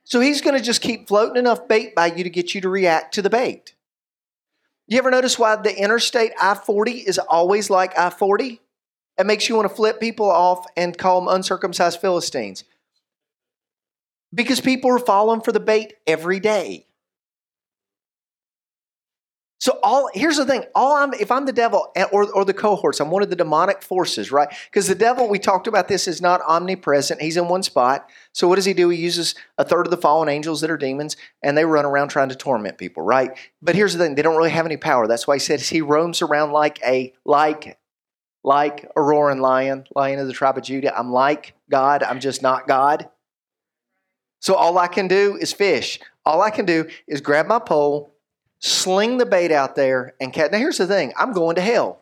So 0.04 0.20
he's 0.20 0.42
going 0.42 0.58
to 0.58 0.62
just 0.62 0.82
keep 0.82 1.08
floating 1.08 1.38
enough 1.38 1.66
bait 1.66 1.96
by 1.96 2.08
you 2.08 2.26
to 2.26 2.30
get 2.30 2.54
you 2.54 2.60
to 2.60 2.68
react 2.68 3.14
to 3.14 3.22
the 3.22 3.30
bait. 3.30 3.74
You 4.86 4.98
ever 4.98 5.10
notice 5.10 5.40
why 5.40 5.56
the 5.56 5.74
interstate 5.74 6.34
I 6.42 6.56
40 6.56 6.92
is 6.92 7.18
always 7.18 7.70
like 7.70 7.98
I 7.98 8.10
40? 8.10 8.60
It 9.18 9.26
makes 9.26 9.48
you 9.48 9.56
want 9.56 9.70
to 9.70 9.74
flip 9.74 10.02
people 10.02 10.30
off 10.30 10.66
and 10.76 10.98
call 10.98 11.22
them 11.22 11.34
uncircumcised 11.34 12.02
Philistines. 12.02 12.66
Because 14.34 14.60
people 14.60 14.92
are 14.92 15.00
falling 15.00 15.40
for 15.40 15.54
the 15.54 15.62
bait 15.62 15.94
every 16.06 16.42
day. 16.42 16.86
So 19.60 19.78
all 19.84 20.10
here's 20.14 20.38
the 20.38 20.46
thing. 20.46 20.64
All 20.74 20.96
I'm 20.96 21.14
if 21.16 21.32
I'm 21.32 21.46
the 21.46 21.52
devil 21.52 21.92
or, 22.14 22.32
or 22.32 22.46
the 22.46 22.54
cohorts, 22.54 23.02
I'm 23.02 23.12
one 23.12 23.22
of 23.22 23.30
the 23.30 23.36
demonic 23.36 23.82
forces, 23.82 24.32
right? 24.32 24.48
Because 24.72 24.88
the 24.88 24.96
devil, 24.96 25.28
we 25.28 25.38
talked 25.38 25.68
about 25.68 25.90
this, 25.90 26.08
is 26.08 26.22
not 26.22 26.42
omnipresent. 26.48 27.22
He's 27.22 27.36
in 27.36 27.50
one 27.50 27.64
spot. 27.64 28.10
So 28.32 28.48
what 28.48 28.56
does 28.56 28.64
he 28.64 28.74
do? 28.74 28.88
He 28.88 28.98
uses 29.00 29.36
a 29.58 29.66
third 29.66 29.86
of 29.86 29.92
the 29.92 29.98
fallen 29.98 30.30
angels 30.30 30.62
that 30.62 30.72
are 30.72 30.78
demons, 30.78 31.18
and 31.44 31.58
they 31.58 31.66
run 31.66 31.86
around 31.86 32.08
trying 32.08 32.30
to 32.30 32.36
torment 32.36 32.78
people, 32.78 33.04
right? 33.04 33.38
But 33.62 33.76
here's 33.76 33.94
the 33.94 34.00
thing: 34.00 34.16
they 34.16 34.22
don't 34.22 34.38
really 34.38 34.50
have 34.50 34.66
any 34.66 34.78
power. 34.78 35.08
That's 35.08 35.28
why 35.28 35.36
he 35.36 35.40
says 35.40 35.68
he 35.68 35.82
roams 35.82 36.22
around 36.22 36.54
like 36.54 36.80
a 36.84 37.14
like 37.26 37.78
like 38.46 38.90
a 38.96 39.02
roaring 39.02 39.42
lion, 39.42 39.86
lion 39.94 40.20
of 40.20 40.28
the 40.28 40.34
tribe 40.34 40.58
of 40.58 40.64
Judah. 40.64 40.98
I'm 40.98 41.12
like 41.12 41.54
God. 41.70 42.02
I'm 42.02 42.22
just 42.22 42.42
not 42.42 42.66
God. 42.66 43.10
So 44.40 44.56
all 44.56 44.78
I 44.78 44.88
can 44.88 45.10
do 45.10 45.36
is 45.36 45.52
fish. 45.52 46.00
All 46.26 46.42
I 46.42 46.50
can 46.50 46.66
do 46.66 46.88
is 47.08 47.20
grab 47.20 47.46
my 47.46 47.60
pole 47.60 48.16
sling 48.60 49.18
the 49.18 49.26
bait 49.26 49.52
out 49.52 49.76
there 49.76 50.14
and 50.20 50.32
catch. 50.32 50.52
Now 50.52 50.58
here's 50.58 50.78
the 50.78 50.88
thing: 50.88 51.14
I'm 51.18 51.34
going 51.34 51.56
to 51.56 51.62
hell. 51.62 52.00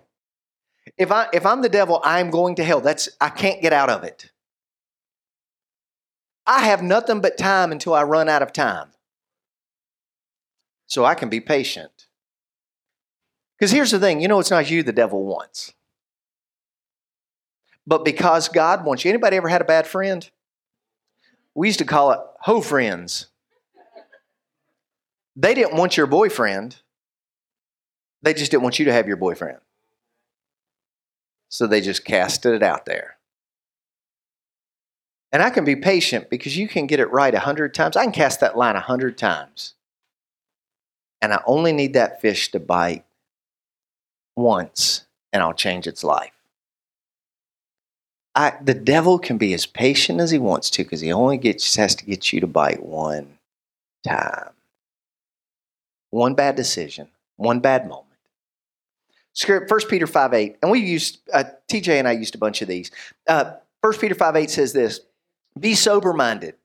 If 0.97 1.11
I 1.11 1.27
if 1.33 1.45
I'm 1.45 1.61
the 1.61 1.69
devil, 1.69 2.01
I'm 2.03 2.29
going 2.29 2.55
to 2.55 2.63
hell. 2.63 2.81
That's 2.81 3.09
I 3.19 3.29
can't 3.29 3.61
get 3.61 3.73
out 3.73 3.89
of 3.89 4.03
it. 4.03 4.31
I 6.45 6.61
have 6.61 6.81
nothing 6.81 7.19
but 7.19 7.37
time 7.37 7.71
until 7.71 7.93
I 7.93 8.03
run 8.03 8.29
out 8.29 8.41
of 8.41 8.53
time. 8.53 8.91
So 10.87 11.03
I 11.03 11.13
can 11.13 11.27
be 11.27 11.41
patient. 11.41 12.07
Because 13.57 13.71
here's 13.71 13.91
the 13.91 13.99
thing, 13.99 14.21
you 14.21 14.27
know 14.27 14.39
it's 14.39 14.51
not 14.51 14.69
you 14.69 14.83
the 14.83 14.93
devil 14.93 15.25
wants. 15.25 15.73
But 17.85 18.05
because 18.05 18.49
God 18.49 18.85
wants 18.85 19.03
you. 19.03 19.09
Anybody 19.09 19.37
ever 19.37 19.49
had 19.49 19.61
a 19.61 19.65
bad 19.65 19.87
friend? 19.87 20.29
We 21.55 21.67
used 21.67 21.79
to 21.79 21.85
call 21.85 22.11
it 22.11 22.19
ho 22.41 22.61
friends. 22.61 23.27
They 25.39 25.53
didn't 25.53 25.77
want 25.77 25.95
your 25.95 26.07
boyfriend. 26.07 26.77
They 28.23 28.33
just 28.33 28.49
didn't 28.49 28.63
want 28.63 28.79
you 28.79 28.85
to 28.85 28.93
have 28.93 29.07
your 29.07 29.17
boyfriend. 29.17 29.59
So 31.49 31.67
they 31.67 31.79
just 31.79 32.03
casted 32.03 32.55
it 32.55 32.63
out 32.63 32.85
there. 32.85 33.17
And 35.31 35.43
I 35.43 35.51
can 35.51 35.63
be 35.63 35.75
patient 35.75 36.31
because 36.31 36.57
you 36.57 36.67
can 36.67 36.87
get 36.87 36.99
it 36.99 37.11
right 37.11 37.33
a 37.33 37.39
hundred 37.39 37.75
times. 37.75 37.95
I 37.95 38.03
can 38.03 38.11
cast 38.11 38.39
that 38.39 38.57
line 38.57 38.75
a 38.75 38.81
hundred 38.81 39.17
times. 39.17 39.75
And 41.21 41.31
I 41.31 41.41
only 41.45 41.71
need 41.71 41.93
that 41.93 42.19
fish 42.19 42.51
to 42.51 42.59
bite 42.59 43.05
once, 44.35 45.05
and 45.31 45.43
I'll 45.43 45.53
change 45.53 45.85
its 45.85 46.03
life. 46.03 46.31
I, 48.33 48.53
the 48.61 48.73
devil 48.73 49.19
can 49.19 49.37
be 49.37 49.53
as 49.53 49.65
patient 49.65 50.19
as 50.19 50.31
he 50.31 50.37
wants 50.39 50.69
to 50.71 50.83
because 50.83 51.01
he 51.01 51.11
only 51.11 51.37
gets, 51.37 51.75
has 51.75 51.95
to 51.95 52.05
get 52.05 52.33
you 52.33 52.39
to 52.39 52.47
bite 52.47 52.83
one 52.83 53.37
time. 54.03 54.49
One 56.09 56.35
bad 56.35 56.55
decision, 56.55 57.09
one 57.35 57.59
bad 57.59 57.87
moment. 57.87 58.05
Script, 59.33 59.69
1 59.69 59.79
Peter 59.87 60.07
5 60.07 60.33
8, 60.33 60.57
and 60.61 60.71
we 60.71 60.79
used, 60.79 61.19
uh, 61.31 61.43
TJ 61.67 61.99
and 61.99 62.07
I 62.07 62.13
used 62.13 62.33
a 62.33 62.39
bunch 62.39 62.61
of 62.61 62.67
these. 62.67 62.89
Uh, 63.27 63.53
1 63.81 63.93
Peter 63.99 64.15
5 64.15 64.35
8 64.35 64.49
says 64.49 64.73
this 64.73 65.01
Be 65.59 65.75
sober 65.75 66.13
minded, 66.13 66.55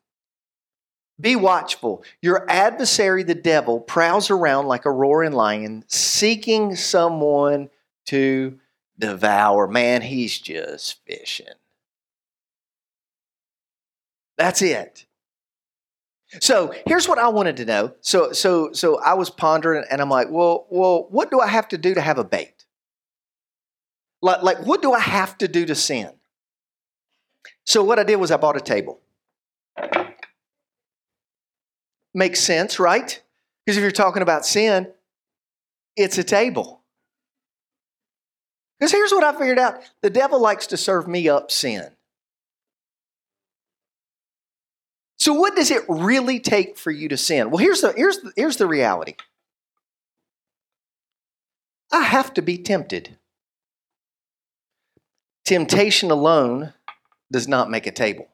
be 1.21 1.37
watchful. 1.37 2.03
Your 2.21 2.51
adversary, 2.51 3.23
the 3.23 3.35
devil, 3.35 3.79
prowls 3.79 4.31
around 4.31 4.67
like 4.67 4.87
a 4.87 4.91
roaring 4.91 5.33
lion, 5.33 5.85
seeking 5.87 6.75
someone 6.75 7.71
to 8.07 8.59
devour. 8.99 9.69
Man, 9.69 10.03
he's 10.03 10.39
just 10.39 11.05
fishing. 11.07 11.47
That's 14.37 14.63
it. 14.63 15.07
So 16.41 16.73
here's 16.87 17.09
what 17.09 17.19
I 17.19 17.29
wanted 17.29 17.59
to 17.59 17.65
know. 17.65 17.95
So 18.01 18.33
so 18.33 18.73
so 18.73 18.99
I 19.01 19.15
was 19.15 19.29
pondering 19.29 19.85
and 19.91 20.01
I'm 20.01 20.09
like, 20.09 20.29
well, 20.31 20.67
well, 20.71 21.07
what 21.11 21.31
do 21.31 21.41
I 21.41 21.47
have 21.47 21.69
to 21.69 21.79
do 21.79 21.95
to 21.95 22.01
have 22.01 22.19
a 22.19 22.25
bait? 22.25 22.65
Like, 24.23 24.43
like 24.43 24.59
what 24.67 24.81
do 24.81 24.93
I 24.93 25.01
have 25.01 25.37
to 25.39 25.49
do 25.49 25.67
to 25.67 25.75
sin? 25.75 26.13
So 27.67 27.85
what 27.85 27.99
I 27.99 28.05
did 28.05 28.17
was 28.17 28.31
I 28.31 28.37
bought 28.39 28.57
a 28.57 28.61
table. 28.61 29.01
Makes 32.15 32.41
sense, 32.41 32.79
right? 32.79 33.21
Because 33.65 33.77
if 33.77 33.83
you're 33.83 33.91
talking 33.91 34.23
about 34.23 34.45
sin, 34.45 34.91
it's 35.97 36.19
a 36.19 36.25
table. 36.25 36.83
Because 38.79 38.93
here's 38.93 39.13
what 39.13 39.23
I 39.23 39.33
figured 39.39 39.59
out 39.59 39.81
the 40.01 40.11
devil 40.11 40.41
likes 40.41 40.67
to 40.69 40.77
serve 40.77 41.07
me 41.07 41.29
up 41.29 41.51
sin. 41.51 41.91
So, 45.23 45.35
what 45.35 45.55
does 45.55 45.71
it 45.71 45.85
really 45.89 46.41
take 46.41 46.77
for 46.77 46.91
you 46.91 47.09
to 47.09 47.17
sin? 47.17 47.53
Well, 47.53 47.59
here's 47.59 47.81
the, 47.81 47.93
here's 47.93 48.19
the, 48.19 48.33
here's 48.35 48.57
the 48.57 48.67
reality 48.67 49.15
I 51.93 52.03
have 52.03 52.35
to 52.35 52.43
be 52.43 52.59
tempted. 52.59 53.17
Temptation 55.45 56.11
alone 56.11 56.73
does 57.31 57.47
not 57.47 57.71
make 57.71 57.87
a 57.87 57.93
table. 57.93 58.27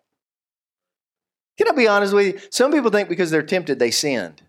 Can 1.58 1.68
I 1.68 1.72
be 1.72 1.86
honest 1.86 2.14
with 2.14 2.26
you? 2.26 2.40
Some 2.50 2.72
people 2.72 2.90
think 2.90 3.10
because 3.10 3.30
they're 3.30 3.42
tempted, 3.42 3.78
they 3.78 3.90
sinned. 3.90 4.40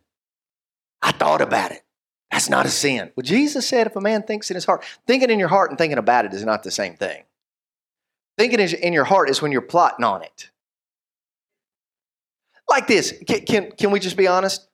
I 1.02 1.12
thought 1.12 1.42
about 1.42 1.74
it. 1.74 1.82
That's 2.32 2.50
not 2.50 2.66
a 2.66 2.70
sin. 2.70 3.12
Well, 3.18 3.26
Jesus 3.26 3.68
said 3.68 3.86
if 3.86 3.98
a 3.98 4.02
man 4.02 4.24
thinks 4.24 4.50
in 4.50 4.56
his 4.56 4.64
heart, 4.64 4.86
thinking 5.06 5.30
in 5.30 5.40
your 5.40 5.50
heart 5.50 5.72
and 5.72 5.78
thinking 5.78 5.98
about 5.98 6.24
it 6.24 6.34
is 6.34 6.46
not 6.46 6.64
the 6.64 6.72
same 6.72 6.96
thing. 6.96 7.24
Thinking 8.38 8.62
in 8.62 8.94
your 8.94 9.04
heart 9.04 9.30
is 9.30 9.42
when 9.42 9.52
you're 9.52 9.60
plotting 9.60 10.06
on 10.06 10.24
it. 10.24 10.49
Like 12.70 12.88
this, 12.88 13.14
can, 13.28 13.42
can, 13.46 13.72
can 13.72 13.92
we 13.92 14.00
just 14.00 14.16
be 14.16 14.28
honest? 14.28 14.68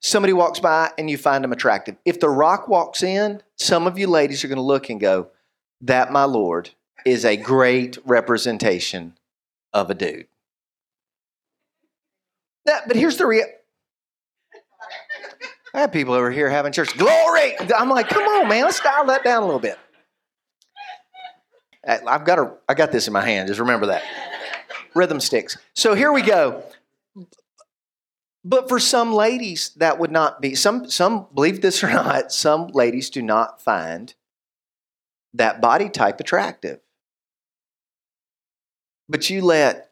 Somebody 0.00 0.34
walks 0.34 0.60
by 0.60 0.92
and 0.98 1.08
you 1.08 1.16
find 1.16 1.42
them 1.42 1.52
attractive. 1.52 1.96
If 2.04 2.20
The 2.20 2.28
Rock 2.28 2.68
walks 2.68 3.02
in, 3.02 3.42
some 3.56 3.86
of 3.86 3.98
you 3.98 4.06
ladies 4.06 4.44
are 4.44 4.48
going 4.48 4.56
to 4.56 4.62
look 4.62 4.90
and 4.90 5.00
go, 5.00 5.28
That, 5.80 6.12
my 6.12 6.24
Lord, 6.24 6.70
is 7.06 7.24
a 7.24 7.36
great 7.36 7.96
representation 8.04 9.16
of 9.72 9.90
a 9.90 9.94
dude. 9.94 10.26
That, 12.66 12.86
but 12.86 12.96
here's 12.96 13.16
the 13.16 13.26
real. 13.26 13.46
I 15.74 15.80
have 15.80 15.92
people 15.92 16.14
over 16.14 16.30
here 16.30 16.48
having 16.48 16.72
church. 16.72 16.96
Glory! 16.96 17.56
I'm 17.74 17.88
like, 17.88 18.08
come 18.08 18.22
on, 18.22 18.48
man, 18.48 18.64
let's 18.64 18.80
dial 18.80 19.06
that 19.06 19.24
down 19.24 19.42
a 19.42 19.46
little 19.46 19.60
bit. 19.60 19.78
I've 21.86 22.24
got 22.24 22.38
a, 22.38 22.52
I 22.68 22.74
got 22.74 22.92
this 22.92 23.06
in 23.06 23.12
my 23.12 23.24
hand. 23.24 23.48
Just 23.48 23.60
remember 23.60 23.86
that. 23.86 24.02
Rhythm 24.94 25.20
sticks. 25.20 25.58
So 25.74 25.94
here 25.94 26.12
we 26.12 26.22
go. 26.22 26.62
But 28.44 28.68
for 28.68 28.78
some 28.78 29.12
ladies, 29.12 29.70
that 29.76 29.98
would 29.98 30.12
not 30.12 30.42
be. 30.42 30.54
Some, 30.54 30.90
some 30.90 31.26
believe 31.34 31.62
this 31.62 31.82
or 31.82 31.88
not, 31.88 32.30
some 32.30 32.68
ladies 32.68 33.08
do 33.08 33.22
not 33.22 33.62
find 33.62 34.14
that 35.32 35.62
body 35.62 35.88
type 35.88 36.20
attractive. 36.20 36.80
But 39.08 39.30
you 39.30 39.42
let 39.42 39.90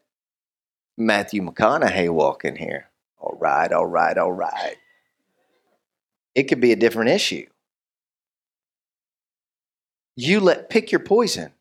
Matthew 0.97 1.41
McConaughey 1.41 2.09
walk 2.09 2.45
in 2.45 2.55
here. 2.55 2.89
All 3.19 3.37
right, 3.39 3.71
all 3.71 3.87
right, 3.87 4.17
all 4.17 4.31
right. 4.31 4.77
It 6.35 6.43
could 6.43 6.61
be 6.61 6.71
a 6.71 6.77
different 6.77 7.09
issue. 7.09 7.47
You 10.15 10.39
let 10.39 10.69
pick 10.69 10.91
your 10.91 10.99
poison. 10.99 11.53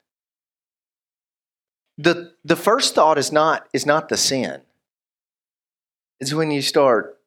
The, 1.96 2.34
the 2.44 2.56
first 2.56 2.94
thought 2.94 3.16
is 3.16 3.32
not, 3.32 3.68
is 3.72 3.86
not 3.86 4.08
the 4.08 4.16
sin 4.16 4.62
is 6.22 6.34
when 6.34 6.50
you 6.50 6.62
start 6.62 7.18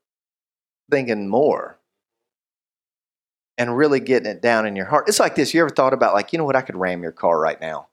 thinking 0.90 1.28
more 1.28 1.78
and 3.58 3.75
really 3.75 4.00
getting 4.00 4.30
it 4.30 4.42
down 4.42 4.66
in 4.66 4.75
your 4.75 4.86
heart. 4.86 5.08
It's 5.08 5.20
like 5.20 5.36
this. 5.36 5.54
You 5.54 5.62
ever 5.62 5.70
thought 5.70 5.94
about, 5.94 6.14
like, 6.14 6.32
you 6.32 6.40
know 6.40 6.46
what, 6.46 6.56
I 6.56 6.62
could 6.62 6.75
ram 6.75 7.04
your 7.04 7.12
car 7.12 7.40
right 7.40 7.60
now? 7.60 7.88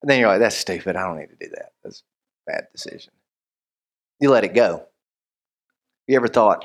And 0.00 0.10
then 0.10 0.18
you're 0.18 0.28
like, 0.28 0.40
that's 0.40 0.56
stupid. 0.56 0.96
I 0.96 1.06
don't 1.06 1.18
need 1.18 1.30
to 1.30 1.36
do 1.36 1.50
that. 1.56 1.72
That's 1.82 2.02
a 2.46 2.50
bad 2.50 2.66
decision. 2.72 3.12
You 4.20 4.30
let 4.30 4.44
it 4.44 4.54
go. 4.54 4.86
You 6.06 6.16
ever 6.16 6.28
thought, 6.28 6.64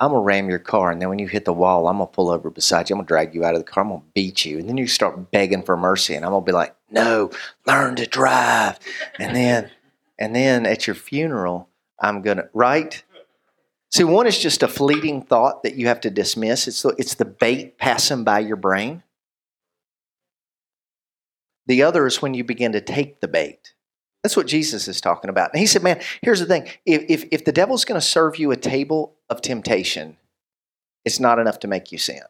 I'm 0.00 0.10
going 0.10 0.20
to 0.20 0.26
ram 0.26 0.48
your 0.48 0.58
car, 0.58 0.90
and 0.90 1.00
then 1.00 1.08
when 1.08 1.20
you 1.20 1.28
hit 1.28 1.44
the 1.44 1.52
wall, 1.52 1.86
I'm 1.86 1.98
going 1.98 2.08
to 2.08 2.12
pull 2.12 2.30
over 2.30 2.50
beside 2.50 2.90
you. 2.90 2.94
I'm 2.94 2.98
going 2.98 3.06
to 3.06 3.08
drag 3.08 3.34
you 3.34 3.44
out 3.44 3.54
of 3.54 3.60
the 3.60 3.64
car. 3.64 3.84
I'm 3.84 3.90
going 3.90 4.00
to 4.00 4.06
beat 4.12 4.44
you. 4.44 4.58
And 4.58 4.68
then 4.68 4.76
you 4.76 4.88
start 4.88 5.30
begging 5.30 5.62
for 5.62 5.76
mercy, 5.76 6.14
and 6.14 6.24
I'm 6.24 6.32
going 6.32 6.42
to 6.42 6.46
be 6.46 6.52
like, 6.52 6.74
no, 6.90 7.30
learn 7.66 7.96
to 7.96 8.06
drive. 8.06 8.78
And 9.18 9.36
then, 9.36 9.70
and 10.18 10.34
then 10.34 10.66
at 10.66 10.86
your 10.86 10.96
funeral, 10.96 11.68
I'm 12.00 12.22
going 12.22 12.38
to, 12.38 12.48
right? 12.52 13.02
See, 13.92 14.04
one 14.04 14.26
is 14.26 14.38
just 14.38 14.62
a 14.62 14.68
fleeting 14.68 15.22
thought 15.22 15.62
that 15.62 15.76
you 15.76 15.86
have 15.86 16.00
to 16.00 16.10
dismiss. 16.10 16.66
It's 16.66 16.82
the, 16.82 16.94
it's 16.98 17.14
the 17.14 17.24
bait 17.24 17.78
passing 17.78 18.24
by 18.24 18.40
your 18.40 18.56
brain. 18.56 19.02
The 21.66 21.82
other 21.84 22.06
is 22.06 22.20
when 22.20 22.34
you 22.34 22.44
begin 22.44 22.72
to 22.72 22.80
take 22.80 23.20
the 23.20 23.28
bait. 23.28 23.74
That's 24.22 24.36
what 24.36 24.46
Jesus 24.46 24.88
is 24.88 25.00
talking 25.00 25.30
about. 25.30 25.50
And 25.52 25.60
he 25.60 25.66
said, 25.66 25.82
man, 25.82 26.00
here's 26.22 26.40
the 26.40 26.46
thing. 26.46 26.66
If, 26.84 27.04
if, 27.08 27.28
if 27.30 27.44
the 27.44 27.52
devil's 27.52 27.84
going 27.84 28.00
to 28.00 28.06
serve 28.06 28.38
you 28.38 28.50
a 28.50 28.56
table 28.56 29.14
of 29.30 29.40
temptation, 29.40 30.16
it's 31.04 31.20
not 31.20 31.38
enough 31.38 31.60
to 31.60 31.68
make 31.68 31.92
you 31.92 31.98
sin. 31.98 32.20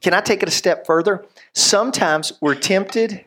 Can 0.00 0.12
I 0.12 0.20
take 0.20 0.42
it 0.42 0.48
a 0.48 0.52
step 0.52 0.86
further? 0.86 1.24
Sometimes 1.54 2.32
we're 2.40 2.54
tempted 2.54 3.24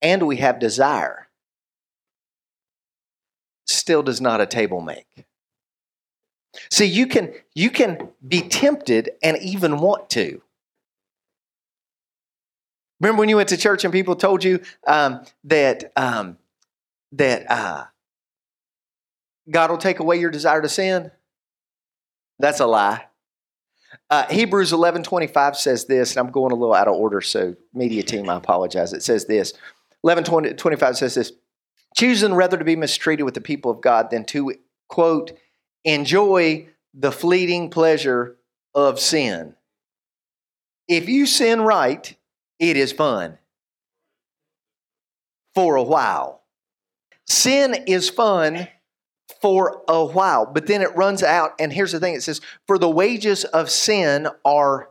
and 0.00 0.26
we 0.26 0.36
have 0.36 0.58
desire. 0.60 1.25
Still 3.66 4.02
does 4.02 4.20
not 4.20 4.40
a 4.40 4.46
table 4.46 4.80
make. 4.80 5.26
See, 6.70 6.86
you 6.86 7.06
can 7.06 7.34
you 7.54 7.70
can 7.70 8.10
be 8.26 8.42
tempted 8.42 9.10
and 9.22 9.36
even 9.38 9.78
want 9.78 10.08
to. 10.10 10.40
Remember 13.00 13.20
when 13.20 13.28
you 13.28 13.36
went 13.36 13.50
to 13.50 13.56
church 13.56 13.84
and 13.84 13.92
people 13.92 14.16
told 14.16 14.42
you 14.42 14.60
um, 14.86 15.22
that 15.44 15.92
um, 15.96 16.38
that 17.12 17.50
uh, 17.50 17.84
God 19.50 19.70
will 19.70 19.78
take 19.78 20.00
away 20.00 20.18
your 20.18 20.30
desire 20.30 20.62
to 20.62 20.68
sin? 20.68 21.10
That's 22.38 22.60
a 22.60 22.66
lie. 22.66 23.06
Uh, 24.10 24.26
Hebrews 24.28 24.72
11 24.72 25.02
25 25.02 25.56
says 25.56 25.86
this, 25.86 26.16
and 26.16 26.26
I'm 26.26 26.32
going 26.32 26.52
a 26.52 26.56
little 26.56 26.74
out 26.74 26.88
of 26.88 26.94
order, 26.94 27.20
so 27.20 27.54
media 27.72 28.02
team, 28.02 28.28
I 28.28 28.36
apologize. 28.36 28.92
It 28.92 29.02
says 29.02 29.26
this 29.26 29.52
11 30.04 30.24
20, 30.24 30.54
25 30.54 30.96
says 30.96 31.14
this 31.14 31.32
choosing 31.96 32.34
rather 32.34 32.56
to 32.56 32.64
be 32.64 32.76
mistreated 32.76 33.24
with 33.24 33.34
the 33.34 33.40
people 33.40 33.70
of 33.70 33.80
God 33.80 34.10
than 34.10 34.24
to, 34.26 34.54
quote, 34.88 35.32
enjoy 35.84 36.68
the 36.94 37.12
fleeting 37.12 37.70
pleasure 37.70 38.36
of 38.74 39.00
sin. 39.00 39.54
If 40.88 41.08
you 41.08 41.26
sin 41.26 41.62
right, 41.62 42.14
it 42.58 42.76
is 42.76 42.92
fun 42.92 43.38
for 45.54 45.76
a 45.76 45.82
while. 45.82 46.42
Sin 47.26 47.74
is 47.86 48.08
fun 48.08 48.68
for 49.40 49.82
a 49.88 50.04
while, 50.04 50.46
but 50.46 50.66
then 50.66 50.82
it 50.82 50.94
runs 50.94 51.22
out. 51.22 51.52
And 51.58 51.72
here's 51.72 51.92
the 51.92 52.00
thing 52.00 52.14
it 52.14 52.22
says, 52.22 52.40
For 52.66 52.78
the 52.78 52.90
wages 52.90 53.44
of 53.44 53.70
sin 53.70 54.28
are 54.44 54.90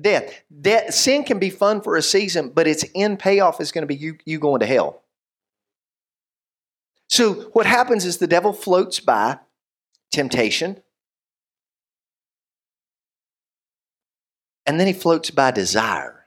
death. 0.00 0.42
sin 0.90 1.24
can 1.24 1.38
be 1.38 1.50
fun 1.50 1.80
for 1.80 1.96
a 1.96 2.02
season, 2.02 2.50
but 2.50 2.66
its 2.66 2.84
end 2.94 3.18
payoff 3.18 3.60
is 3.60 3.72
going 3.72 3.82
to 3.82 3.86
be 3.86 3.96
you, 3.96 4.18
you 4.24 4.38
going 4.38 4.60
to 4.60 4.66
hell. 4.66 5.02
So 7.16 7.32
what 7.54 7.64
happens 7.64 8.04
is 8.04 8.18
the 8.18 8.26
devil 8.26 8.52
floats 8.52 9.00
by 9.00 9.38
temptation, 10.12 10.82
and 14.66 14.78
then 14.78 14.86
he 14.86 14.92
floats 14.92 15.30
by 15.30 15.50
desire. 15.50 16.26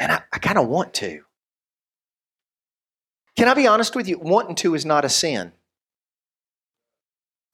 And 0.00 0.10
I, 0.10 0.22
I 0.32 0.38
kind 0.40 0.58
of 0.58 0.66
want 0.66 0.94
to. 0.94 1.20
Can 3.36 3.46
I 3.46 3.54
be 3.54 3.68
honest 3.68 3.94
with 3.94 4.08
you? 4.08 4.18
Wanting 4.18 4.56
to 4.56 4.74
is 4.74 4.84
not 4.84 5.04
a 5.04 5.08
sin. 5.08 5.52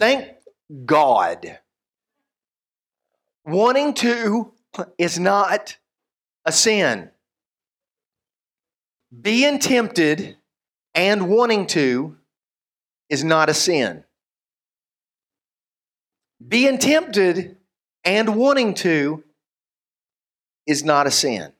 Thank 0.00 0.28
God. 0.86 1.58
Wanting 3.44 3.92
to 3.96 4.54
is 4.96 5.18
not 5.18 5.76
a 6.46 6.52
sin. 6.52 7.10
Being 9.20 9.58
tempted 9.58 10.36
and 10.94 11.28
wanting 11.28 11.66
to 11.68 12.16
is 13.10 13.22
not 13.22 13.50
a 13.50 13.54
sin. 13.54 14.04
Being 16.46 16.78
tempted 16.78 17.56
and 18.04 18.36
wanting 18.36 18.74
to 18.74 19.22
is 20.66 20.82
not 20.82 21.06
a 21.06 21.10
sin. 21.10 21.52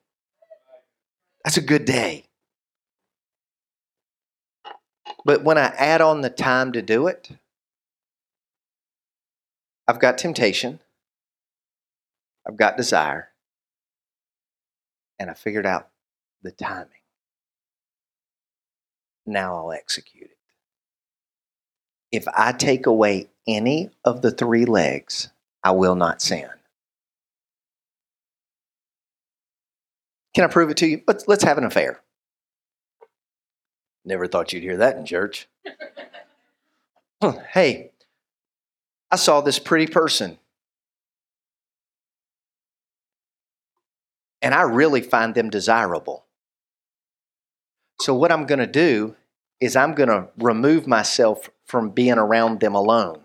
That's 1.45 1.57
a 1.57 1.63
good 1.63 1.85
day. 1.85 2.25
But 5.25 5.45
when 5.45 5.59
I 5.59 5.67
add 5.77 6.01
on 6.01 6.23
the 6.23 6.31
time 6.31 6.73
to 6.73 6.83
do 6.83 7.07
it, 7.07 7.31
I've 9.87 10.01
got 10.01 10.17
temptation, 10.17 10.81
I've 12.47 12.57
got 12.57 12.77
desire, 12.77 13.29
and 15.19 15.31
I 15.31 15.35
figured 15.35 15.67
out 15.67 15.91
the 16.43 16.53
timing. 16.53 17.02
Now 19.27 19.57
I'll 19.57 19.73
execute 19.73 20.31
it. 20.31 20.37
If 22.11 22.27
I 22.37 22.53
take 22.53 22.87
away 22.87 23.29
any 23.47 23.91
of 24.05 24.23
the 24.23 24.31
three 24.31 24.65
legs, 24.65 25.31
I 25.65 25.71
will 25.71 25.95
not 25.95 26.21
sin. 26.21 26.49
Can 30.35 30.45
I 30.45 30.49
prove 30.49 30.71
it 30.71 30.77
to 30.79 30.87
you? 30.87 31.03
Let's, 31.07 31.29
let's 31.29 31.45
have 31.45 31.59
an 31.59 31.65
affair. 31.65 32.01
Never 34.05 34.27
thought 34.27 34.53
you'd 34.53 34.63
hear 34.63 34.79
that 34.79 34.97
in 34.97 35.07
church. 35.07 35.49
hey, 37.53 37.91
I 39.11 39.17
saw 39.17 39.41
this 39.41 39.59
pretty 39.59 39.87
person. 39.87 40.39
And 44.41 44.55
I 44.55 44.63
really 44.63 45.03
find 45.03 45.35
them 45.35 45.51
desirable. 45.51 46.25
So, 48.03 48.13
what 48.15 48.33
I'm 48.33 48.47
going 48.47 48.59
to 48.59 48.67
do 48.67 49.15
is 49.61 49.77
I'm 49.77 49.95
going 49.95 50.09
to 50.09 50.27
remove 50.37 50.89
myself 50.89 51.49
from 51.67 51.91
being 51.91 52.19
around 52.19 52.59
them 52.59 52.75
alone. 52.75 53.23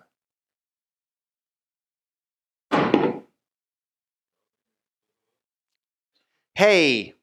Hey, 6.53 7.15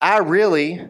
I 0.00 0.18
really 0.20 0.80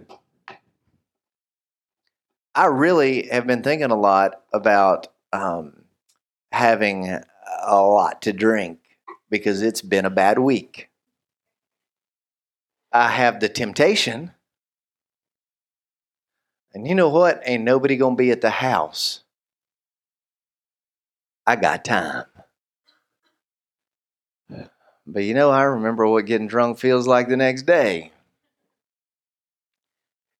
I 2.55 2.67
really 2.67 3.27
have 3.27 3.49
been 3.49 3.65
thinking 3.65 3.91
a 3.91 3.97
lot 3.97 4.43
about 4.53 5.09
um, 5.33 5.87
having 6.53 7.09
a 7.09 7.83
lot 7.83 8.23
to 8.23 8.33
drink 8.33 8.79
because 9.29 9.61
it's 9.61 9.83
been 9.83 10.05
a 10.05 10.11
bad 10.11 10.39
week. 10.39 10.89
I 12.93 13.09
have 13.09 13.41
the 13.41 13.49
temptation. 13.49 14.35
And 16.73 16.87
you 16.87 16.95
know 16.95 17.09
what? 17.09 17.43
Ain't 17.45 17.65
nobody 17.65 17.97
going 17.97 18.17
to 18.17 18.23
be 18.23 18.31
at 18.31 18.41
the 18.41 18.51
house. 18.51 19.21
I 21.47 21.57
got 21.57 21.85
time. 21.85 22.25
But 25.07 25.25
you 25.25 25.35
know, 25.35 25.51
I 25.51 25.63
remember 25.63 26.07
what 26.07 26.27
getting 26.27 26.47
drunk 26.47 26.79
feels 26.79 27.09
like 27.09 27.29
the 27.29 27.37
next 27.37 27.63
day. 27.63 28.13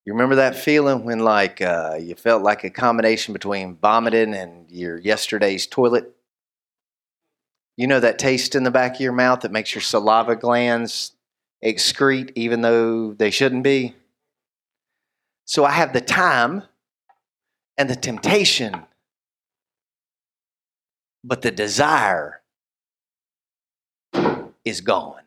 You 0.05 0.13
remember 0.13 0.37
that 0.37 0.57
feeling 0.57 1.05
when, 1.05 1.19
like, 1.21 1.61
uh, 1.61 1.99
you 2.01 2.15
felt 2.15 2.43
like 2.43 2.65
a 2.65 2.71
combination 2.71 3.33
between 3.33 3.77
vomiting 3.77 4.35
and 4.35 4.71
your 4.71 4.99
yesterday's 4.99 5.67
toilet? 5.67 6.15
You 7.77 7.87
know 7.87 8.01
that 8.01 8.19
taste 8.19 8.55
in 8.55 8.63
the 8.63 8.71
back 8.71 8.95
of 8.95 9.01
your 9.01 9.13
mouth 9.13 9.41
that 9.41 9.53
makes 9.53 9.75
your 9.75 9.83
saliva 9.83 10.37
glands 10.37 11.13
excrete 11.65 12.33
even 12.35 12.61
though 12.61 13.13
they 13.13 13.31
shouldn't 13.31 13.65
be? 13.65 13.95
So 15.51 15.65
I 15.65 15.73
have 15.73 15.93
the 15.93 16.01
time 16.01 16.63
and 17.77 17.91
the 17.91 17.97
temptation, 17.97 18.87
but 21.25 21.43
the 21.43 21.51
desire 21.51 22.41
is 24.65 24.81
gone. 24.81 25.23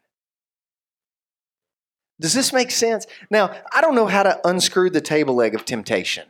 Does 2.21 2.33
this 2.33 2.53
make 2.53 2.71
sense? 2.71 3.05
Now, 3.29 3.53
I 3.73 3.81
don't 3.81 3.95
know 3.95 4.05
how 4.07 4.23
to 4.23 4.39
unscrew 4.47 4.91
the 4.91 5.01
table 5.01 5.35
leg 5.35 5.55
of 5.55 5.65
temptation. 5.65 6.29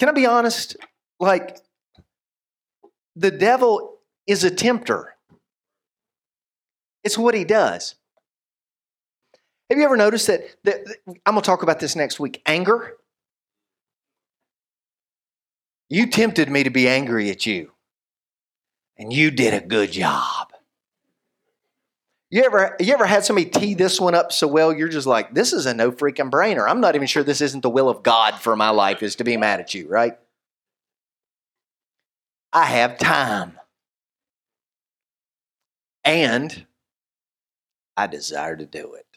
Can 0.00 0.08
I 0.08 0.12
be 0.12 0.26
honest? 0.26 0.76
Like, 1.20 1.58
the 3.14 3.30
devil 3.30 3.98
is 4.26 4.42
a 4.42 4.50
tempter, 4.50 5.14
it's 7.04 7.16
what 7.16 7.36
he 7.36 7.44
does. 7.44 7.94
Have 9.68 9.78
you 9.78 9.84
ever 9.84 9.96
noticed 9.96 10.28
that, 10.28 10.42
that 10.64 10.84
I'm 11.06 11.34
going 11.34 11.42
to 11.42 11.46
talk 11.46 11.62
about 11.62 11.80
this 11.80 11.96
next 11.96 12.20
week 12.20 12.40
anger? 12.46 12.96
You 15.88 16.06
tempted 16.06 16.50
me 16.50 16.64
to 16.64 16.70
be 16.70 16.88
angry 16.88 17.30
at 17.30 17.46
you, 17.46 17.72
and 18.96 19.12
you 19.12 19.30
did 19.30 19.54
a 19.54 19.60
good 19.64 19.92
job. 19.92 20.52
You 22.28 22.42
ever 22.42 22.76
you 22.80 22.92
ever 22.92 23.06
had 23.06 23.24
somebody 23.24 23.48
tee 23.48 23.74
this 23.74 24.00
one 24.00 24.16
up 24.16 24.32
so 24.32 24.48
well 24.48 24.72
you're 24.72 24.88
just 24.88 25.06
like 25.06 25.32
this 25.32 25.52
is 25.52 25.64
a 25.64 25.72
no 25.72 25.92
freaking 25.92 26.30
brainer. 26.30 26.68
I'm 26.68 26.80
not 26.80 26.96
even 26.96 27.06
sure 27.06 27.22
this 27.22 27.40
isn't 27.40 27.60
the 27.60 27.70
will 27.70 27.88
of 27.88 28.02
God 28.02 28.34
for 28.34 28.56
my 28.56 28.70
life 28.70 29.02
is 29.02 29.14
to 29.16 29.24
be 29.24 29.36
mad 29.36 29.60
at 29.60 29.74
you, 29.74 29.88
right? 29.88 30.18
I 32.52 32.64
have 32.64 32.98
time. 32.98 33.58
And 36.04 36.66
I 37.96 38.06
desire 38.06 38.56
to 38.56 38.66
do 38.66 38.94
it. 38.94 39.15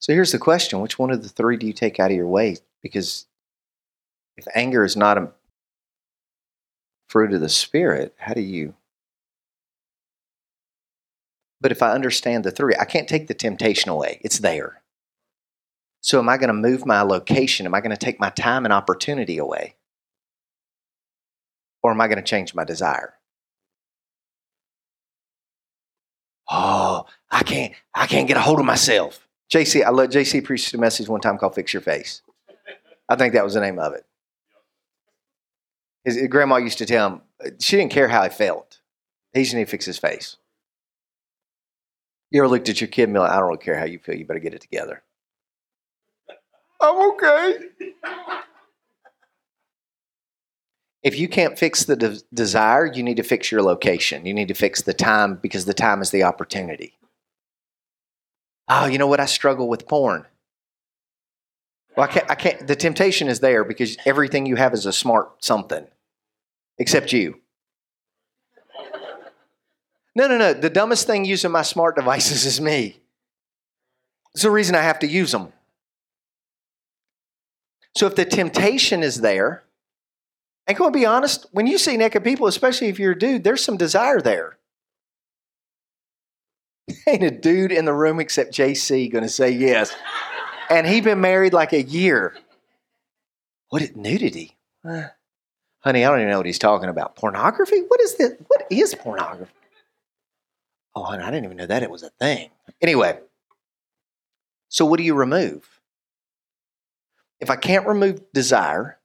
So 0.00 0.12
here's 0.12 0.32
the 0.32 0.38
question 0.38 0.80
which 0.80 0.98
one 0.98 1.10
of 1.10 1.22
the 1.22 1.28
three 1.28 1.56
do 1.56 1.66
you 1.66 1.72
take 1.72 1.98
out 1.98 2.10
of 2.10 2.16
your 2.16 2.28
way? 2.28 2.56
Because 2.82 3.26
if 4.36 4.46
anger 4.54 4.84
is 4.84 4.96
not 4.96 5.18
a 5.18 5.32
fruit 7.08 7.32
of 7.32 7.40
the 7.40 7.48
Spirit, 7.48 8.14
how 8.18 8.34
do 8.34 8.40
you 8.40 8.74
but 11.60 11.72
if 11.72 11.82
I 11.82 11.90
understand 11.90 12.44
the 12.44 12.52
three, 12.52 12.74
I 12.78 12.84
can't 12.84 13.08
take 13.08 13.26
the 13.26 13.34
temptation 13.34 13.90
away. 13.90 14.20
It's 14.20 14.38
there. 14.38 14.80
So 16.00 16.20
am 16.20 16.28
I 16.28 16.36
going 16.36 16.48
to 16.48 16.54
move 16.54 16.86
my 16.86 17.02
location? 17.02 17.66
Am 17.66 17.74
I 17.74 17.80
going 17.80 17.90
to 17.90 17.96
take 17.96 18.20
my 18.20 18.30
time 18.30 18.64
and 18.64 18.72
opportunity 18.72 19.38
away? 19.38 19.74
or 21.82 21.92
am 21.92 22.00
I 22.00 22.08
going 22.08 22.18
to 22.18 22.22
change 22.22 22.54
my 22.54 22.64
desire? 22.64 23.14
Oh, 26.50 27.06
I 27.30 27.42
can't, 27.42 27.74
I 27.94 28.06
can't 28.06 28.26
get 28.26 28.36
a 28.36 28.40
hold 28.40 28.58
of 28.58 28.64
myself. 28.64 29.27
JC, 29.52 29.82
I 29.84 29.90
let 29.90 30.10
JC 30.10 30.44
preach 30.44 30.72
a 30.74 30.78
message 30.78 31.08
one 31.08 31.20
time 31.20 31.38
called 31.38 31.54
Fix 31.54 31.72
Your 31.72 31.80
Face. 31.80 32.22
I 33.08 33.16
think 33.16 33.32
that 33.32 33.44
was 33.44 33.54
the 33.54 33.60
name 33.60 33.78
of 33.78 33.94
it. 33.94 34.04
His 36.04 36.26
grandma 36.28 36.56
used 36.56 36.78
to 36.78 36.86
tell 36.86 37.08
him 37.08 37.22
she 37.58 37.76
didn't 37.76 37.92
care 37.92 38.08
how 38.08 38.22
he 38.22 38.28
felt. 38.28 38.80
He 39.32 39.42
just 39.42 39.54
needed 39.54 39.66
to 39.66 39.70
fix 39.70 39.86
his 39.86 39.98
face. 39.98 40.36
You 42.30 42.42
ever 42.42 42.48
looked 42.48 42.68
at 42.68 42.80
your 42.80 42.88
kid 42.88 43.04
and 43.04 43.14
be 43.14 43.20
like, 43.20 43.30
I 43.30 43.36
don't 43.36 43.48
really 43.48 43.58
care 43.58 43.78
how 43.78 43.84
you 43.84 43.98
feel, 43.98 44.16
you 44.16 44.26
better 44.26 44.38
get 44.38 44.54
it 44.54 44.60
together. 44.60 45.02
I'm 46.80 47.10
okay. 47.12 47.58
If 51.02 51.18
you 51.18 51.28
can't 51.28 51.58
fix 51.58 51.84
the 51.84 51.96
de- 51.96 52.20
desire, 52.34 52.86
you 52.86 53.02
need 53.02 53.16
to 53.16 53.22
fix 53.22 53.50
your 53.50 53.62
location. 53.62 54.26
You 54.26 54.34
need 54.34 54.48
to 54.48 54.54
fix 54.54 54.82
the 54.82 54.92
time 54.92 55.36
because 55.36 55.64
the 55.64 55.74
time 55.74 56.02
is 56.02 56.10
the 56.10 56.24
opportunity. 56.24 56.97
Oh, 58.68 58.86
you 58.86 58.98
know 58.98 59.06
what? 59.06 59.20
I 59.20 59.26
struggle 59.26 59.68
with 59.68 59.88
porn. 59.88 60.26
Well, 61.96 62.06
I 62.08 62.12
can't, 62.12 62.30
I 62.30 62.34
can't. 62.34 62.66
The 62.66 62.76
temptation 62.76 63.28
is 63.28 63.40
there 63.40 63.64
because 63.64 63.96
everything 64.04 64.46
you 64.46 64.56
have 64.56 64.74
is 64.74 64.86
a 64.86 64.92
smart 64.92 65.42
something, 65.42 65.86
except 66.78 67.12
you. 67.12 67.40
No, 70.14 70.28
no, 70.28 70.36
no. 70.36 70.52
The 70.52 70.70
dumbest 70.70 71.06
thing 71.06 71.24
using 71.24 71.50
my 71.50 71.62
smart 71.62 71.96
devices 71.96 72.44
is 72.44 72.60
me. 72.60 73.00
It's 74.34 74.42
the 74.42 74.50
reason 74.50 74.74
I 74.74 74.82
have 74.82 74.98
to 75.00 75.06
use 75.06 75.32
them. 75.32 75.52
So 77.96 78.06
if 78.06 78.14
the 78.14 78.24
temptation 78.24 79.02
is 79.02 79.20
there, 79.20 79.64
and 80.66 80.76
can 80.76 80.86
we 80.86 81.00
be 81.00 81.06
honest, 81.06 81.46
when 81.50 81.66
you 81.66 81.78
see 81.78 81.96
naked 81.96 82.22
people, 82.22 82.46
especially 82.46 82.88
if 82.88 82.98
you're 82.98 83.12
a 83.12 83.18
dude, 83.18 83.42
there's 83.42 83.64
some 83.64 83.76
desire 83.76 84.20
there. 84.20 84.58
Ain't 87.08 87.22
a 87.22 87.30
dude 87.30 87.72
in 87.72 87.86
the 87.86 87.94
room 87.94 88.20
except 88.20 88.52
JC 88.52 89.10
going 89.10 89.24
to 89.24 89.30
say 89.30 89.50
yes. 89.50 89.96
And 90.68 90.86
he'd 90.86 91.04
been 91.04 91.22
married 91.22 91.54
like 91.54 91.72
a 91.72 91.82
year. 91.82 92.36
What 93.70 93.80
is 93.80 93.96
nudity? 93.96 94.56
Uh, 94.86 95.04
honey, 95.80 96.04
I 96.04 96.10
don't 96.10 96.20
even 96.20 96.30
know 96.30 96.36
what 96.36 96.46
he's 96.46 96.58
talking 96.58 96.90
about. 96.90 97.16
Pornography? 97.16 97.80
What 97.88 98.00
is 98.02 98.16
this? 98.16 98.32
What 98.48 98.66
is 98.70 98.94
pornography? 98.94 99.52
Oh, 100.94 101.04
honey, 101.04 101.22
I 101.22 101.30
didn't 101.30 101.46
even 101.46 101.56
know 101.56 101.66
that 101.66 101.82
it 101.82 101.90
was 101.90 102.02
a 102.02 102.10
thing. 102.10 102.50
Anyway, 102.82 103.18
so 104.68 104.84
what 104.84 104.98
do 104.98 105.04
you 105.04 105.14
remove? 105.14 105.80
If 107.40 107.48
I 107.48 107.56
can't 107.56 107.86
remove 107.86 108.20
desire 108.34 108.98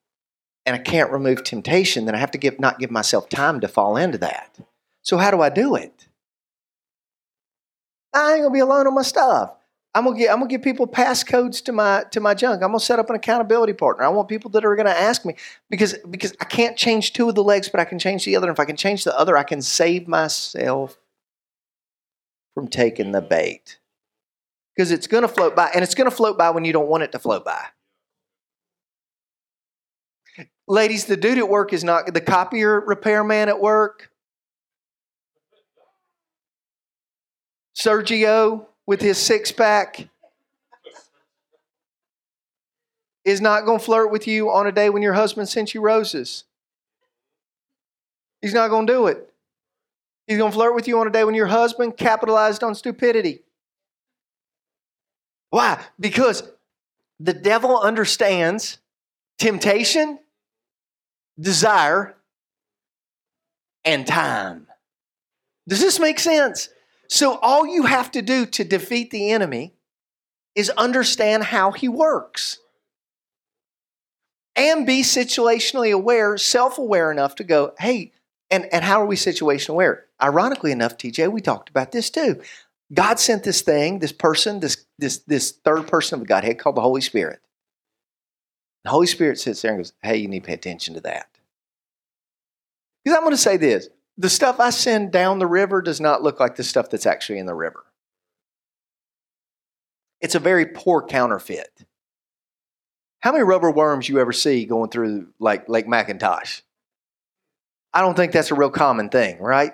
and 0.66 0.76
I 0.76 0.80
can't 0.80 1.12
remove 1.12 1.44
temptation, 1.44 2.06
then 2.06 2.16
I 2.16 2.18
have 2.18 2.32
to 2.32 2.38
give, 2.38 2.60
not 2.60 2.80
give 2.80 2.92
myself 2.92 3.30
time 3.30 3.62
to 3.62 3.68
fall 3.70 3.96
into 3.96 4.18
that. 4.18 4.58
So 5.04 5.18
how 5.18 5.32
do 5.32 5.42
I 5.42 5.50
do 5.50 5.76
it? 5.76 6.08
I 8.14 8.34
ain't 8.34 8.42
gonna 8.44 8.54
be 8.54 8.60
alone 8.60 8.88
on 8.88 8.94
my 8.94 9.02
stuff. 9.02 9.54
I'm 9.96 10.06
gonna 10.06 10.18
get 10.18 10.32
I'm 10.32 10.38
gonna 10.38 10.50
give 10.50 10.64
people 10.64 10.88
passcodes 10.88 11.64
to 11.66 11.72
my 11.72 12.04
to 12.12 12.20
my 12.20 12.34
junk. 12.34 12.64
I'm 12.64 12.70
gonna 12.70 12.80
set 12.80 13.00
up 13.00 13.10
an 13.10 13.16
accountability 13.16 13.74
partner. 13.74 14.04
I 14.04 14.10
want 14.10 14.28
people 14.28 14.50
that 14.52 14.66
are 14.66 14.76
gonna 14.76 14.90
ask 14.90 15.24
me 15.26 15.36
because 15.70 15.96
because 16.10 16.34
I 16.40 16.46
can't 16.46 16.76
change 16.76 17.14
two 17.14 17.30
of 17.30 17.36
the 17.36 17.44
legs, 17.44 17.70
but 17.70 17.80
I 17.80 17.86
can 17.86 18.00
change 18.00 18.26
the 18.26 18.36
other. 18.36 18.48
And 18.48 18.56
if 18.56 18.60
I 18.60 18.66
can 18.66 18.76
change 18.76 19.04
the 19.04 19.18
other, 19.18 19.38
I 19.38 19.44
can 19.44 19.62
save 19.62 20.08
myself 20.08 20.98
from 22.56 22.68
taking 22.68 23.12
the 23.12 23.22
bait. 23.22 23.80
Because 24.76 24.92
it's 24.92 25.06
gonna 25.06 25.28
float 25.28 25.56
by, 25.56 25.70
and 25.74 25.84
it's 25.84 25.94
gonna 25.94 26.12
float 26.12 26.38
by 26.38 26.50
when 26.50 26.66
you 26.66 26.74
don't 26.74 26.88
want 26.88 27.04
it 27.04 27.12
to 27.12 27.20
float 27.20 27.46
by. 27.46 27.64
Ladies, 30.68 31.06
the 31.06 31.18
dude 31.18 31.38
at 31.38 31.50
work 31.50 31.74
is 31.74 31.84
not 31.84 32.12
the 32.12 32.22
copier 32.22 32.80
repairman 32.80 33.50
at 33.50 33.60
work. 33.60 34.10
Sergio 37.76 38.66
with 38.86 39.02
his 39.02 39.18
six 39.18 39.52
pack 39.52 40.08
is 43.26 43.42
not 43.42 43.66
going 43.66 43.80
to 43.80 43.86
flirt 43.86 44.12
with 44.12 44.28
you 44.28 44.52
on 44.52 44.68
a 44.68 44.72
day 44.72 44.90
when 44.90 45.02
your 45.02 45.14
husband 45.14 45.48
sent 45.50 45.74
you 45.74 45.82
roses. 45.82 46.44
He's 48.42 48.54
not 48.54 48.70
going 48.70 48.86
to 48.88 48.94
do 48.94 49.08
it. 49.08 49.34
He's 50.28 50.38
going 50.38 50.52
to 50.52 50.56
flirt 50.56 50.76
with 50.76 50.88
you 50.88 51.00
on 51.00 51.08
a 51.08 51.12
day 51.12 51.24
when 51.24 51.36
your 51.36 51.48
husband 51.48 51.98
capitalized 51.98 52.64
on 52.64 52.76
stupidity. 52.76 53.42
Why? 55.50 55.80
Because 56.00 56.44
the 57.20 57.34
devil 57.34 57.80
understands 57.80 58.80
temptation, 59.38 60.20
desire, 61.40 62.16
and 63.86 64.06
time. 64.08 64.68
Does 65.68 65.80
this 65.80 66.00
make 66.00 66.20
sense? 66.20 66.70
So, 67.10 67.38
all 67.42 67.68
you 67.68 67.84
have 67.84 68.12
to 68.12 68.22
do 68.22 68.46
to 68.48 68.64
defeat 68.64 69.12
the 69.12 69.32
enemy 69.32 69.74
is 70.56 70.70
understand 70.72 71.44
how 71.44 71.72
he 71.72 71.88
works 71.88 72.60
and 74.56 74.86
be 74.86 75.02
situationally 75.02 75.92
aware, 75.92 76.38
self 76.38 76.78
aware 76.78 77.12
enough 77.12 77.36
to 77.36 77.44
go, 77.44 77.74
hey, 77.80 78.12
and, 78.52 78.72
and 78.72 78.84
how 78.84 79.02
are 79.02 79.06
we 79.06 79.16
situation 79.16 79.72
aware? 79.72 80.06
Ironically 80.22 80.72
enough, 80.72 80.98
TJ, 80.98 81.32
we 81.32 81.42
talked 81.42 81.70
about 81.70 81.92
this 81.92 82.10
too. 82.10 82.42
God 82.94 83.20
sent 83.20 83.44
this 83.44 83.62
thing, 83.62 84.00
this 84.00 84.12
person, 84.12 84.60
this, 84.60 84.86
this, 85.00 85.20
this 85.20 85.52
third 85.52 85.88
person 85.88 86.16
of 86.16 86.20
the 86.22 86.28
Godhead 86.28 86.60
called 86.60 86.76
the 86.76 86.82
Holy 86.82 87.02
Spirit. 87.02 87.40
The 88.84 88.92
Holy 88.92 89.08
Spirit 89.08 89.40
sits 89.40 89.62
there 89.62 89.72
and 89.72 89.80
goes, 89.80 89.94
hey, 90.04 90.18
you 90.18 90.28
need 90.28 90.42
to 90.42 90.48
pay 90.48 90.54
attention 90.54 90.94
to 90.94 91.02
that. 91.02 91.28
Because 93.04 93.18
I'm 93.18 93.24
going 93.24 93.36
to 93.36 93.42
say 93.42 93.58
this 93.58 93.90
the 94.18 94.30
stuff 94.30 94.60
I 94.60 94.70
send 94.70 95.12
down 95.12 95.40
the 95.40 95.48
river 95.48 95.82
does 95.82 96.00
not 96.00 96.22
look 96.22 96.40
like 96.40 96.56
the 96.56 96.64
stuff 96.64 96.90
that's 96.90 97.06
actually 97.06 97.40
in 97.40 97.46
the 97.46 97.56
river. 97.56 97.84
It's 100.22 100.36
a 100.36 100.40
very 100.40 100.66
poor 100.66 101.06
counterfeit. 101.06 101.86
How 103.20 103.32
many 103.32 103.44
rubber 103.44 103.72
worms 103.72 104.08
you 104.08 104.20
ever 104.20 104.34
see 104.34 104.66
going 104.66 104.90
through 104.90 105.30
like 105.40 105.68
Lake 105.68 105.88
Mackintosh? 105.88 106.62
I 107.94 108.02
don't 108.02 108.16
think 108.16 108.32
that's 108.32 108.52
a 108.52 108.56
real 108.56 108.70
common 108.70 109.10
thing, 109.10 109.40
right? 109.40 109.74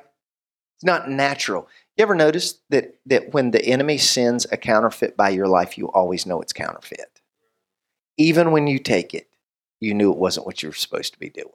It's 0.78 0.86
not 0.86 1.10
natural. 1.10 1.67
You 1.97 2.04
ever 2.04 2.15
notice 2.15 2.60
that, 2.69 2.95
that 3.06 3.34
when 3.34 3.52
the 3.52 3.63
enemy 3.65 3.97
sends 3.97 4.45
a 4.52 4.58
counterfeit 4.58 5.17
by 5.17 5.30
your 5.30 5.47
life, 5.47 5.78
you 5.78 5.91
always 5.91 6.25
know 6.25 6.41
it's 6.41 6.54
counterfeit? 6.54 7.21
Even 8.17 8.52
when 8.52 8.67
you 8.67 8.80
take 8.80 9.13
it, 9.13 9.28
you 9.80 9.93
knew 9.93 10.12
it 10.12 10.17
wasn't 10.17 10.45
what 10.45 10.62
you 10.63 10.69
were 10.69 10.75
supposed 10.75 11.13
to 11.13 11.19
be 11.19 11.30
doing. 11.30 11.49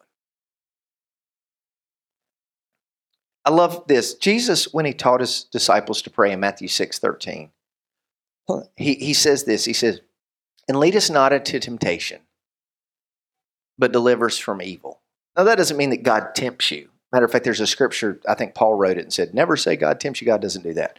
I 3.44 3.50
love 3.50 3.86
this. 3.86 4.14
Jesus, 4.14 4.72
when 4.72 4.86
he 4.86 4.94
taught 4.94 5.20
his 5.20 5.44
disciples 5.44 6.00
to 6.02 6.10
pray 6.10 6.32
in 6.32 6.40
Matthew 6.40 6.68
6 6.68 6.98
13, 6.98 7.50
he, 8.76 8.94
he 8.94 9.12
says 9.12 9.44
this. 9.44 9.64
He 9.64 9.72
says, 9.72 10.00
And 10.68 10.78
lead 10.78 10.96
us 10.96 11.10
not 11.10 11.32
into 11.32 11.60
temptation, 11.60 12.20
but 13.78 13.92
deliver 13.92 14.26
us 14.26 14.38
from 14.38 14.62
evil. 14.62 15.00
Now, 15.36 15.44
that 15.44 15.58
doesn't 15.58 15.76
mean 15.76 15.90
that 15.90 16.02
God 16.02 16.34
tempts 16.34 16.70
you. 16.70 16.90
Matter 17.12 17.26
of 17.26 17.32
fact, 17.32 17.44
there's 17.44 17.60
a 17.60 17.66
scripture, 17.66 18.20
I 18.28 18.34
think 18.34 18.54
Paul 18.54 18.74
wrote 18.74 18.98
it 18.98 19.04
and 19.04 19.12
said, 19.12 19.34
Never 19.34 19.56
say 19.56 19.76
God 19.76 20.00
tempts 20.00 20.20
you. 20.20 20.26
God 20.26 20.42
doesn't 20.42 20.64
do 20.64 20.74
that. 20.74 20.98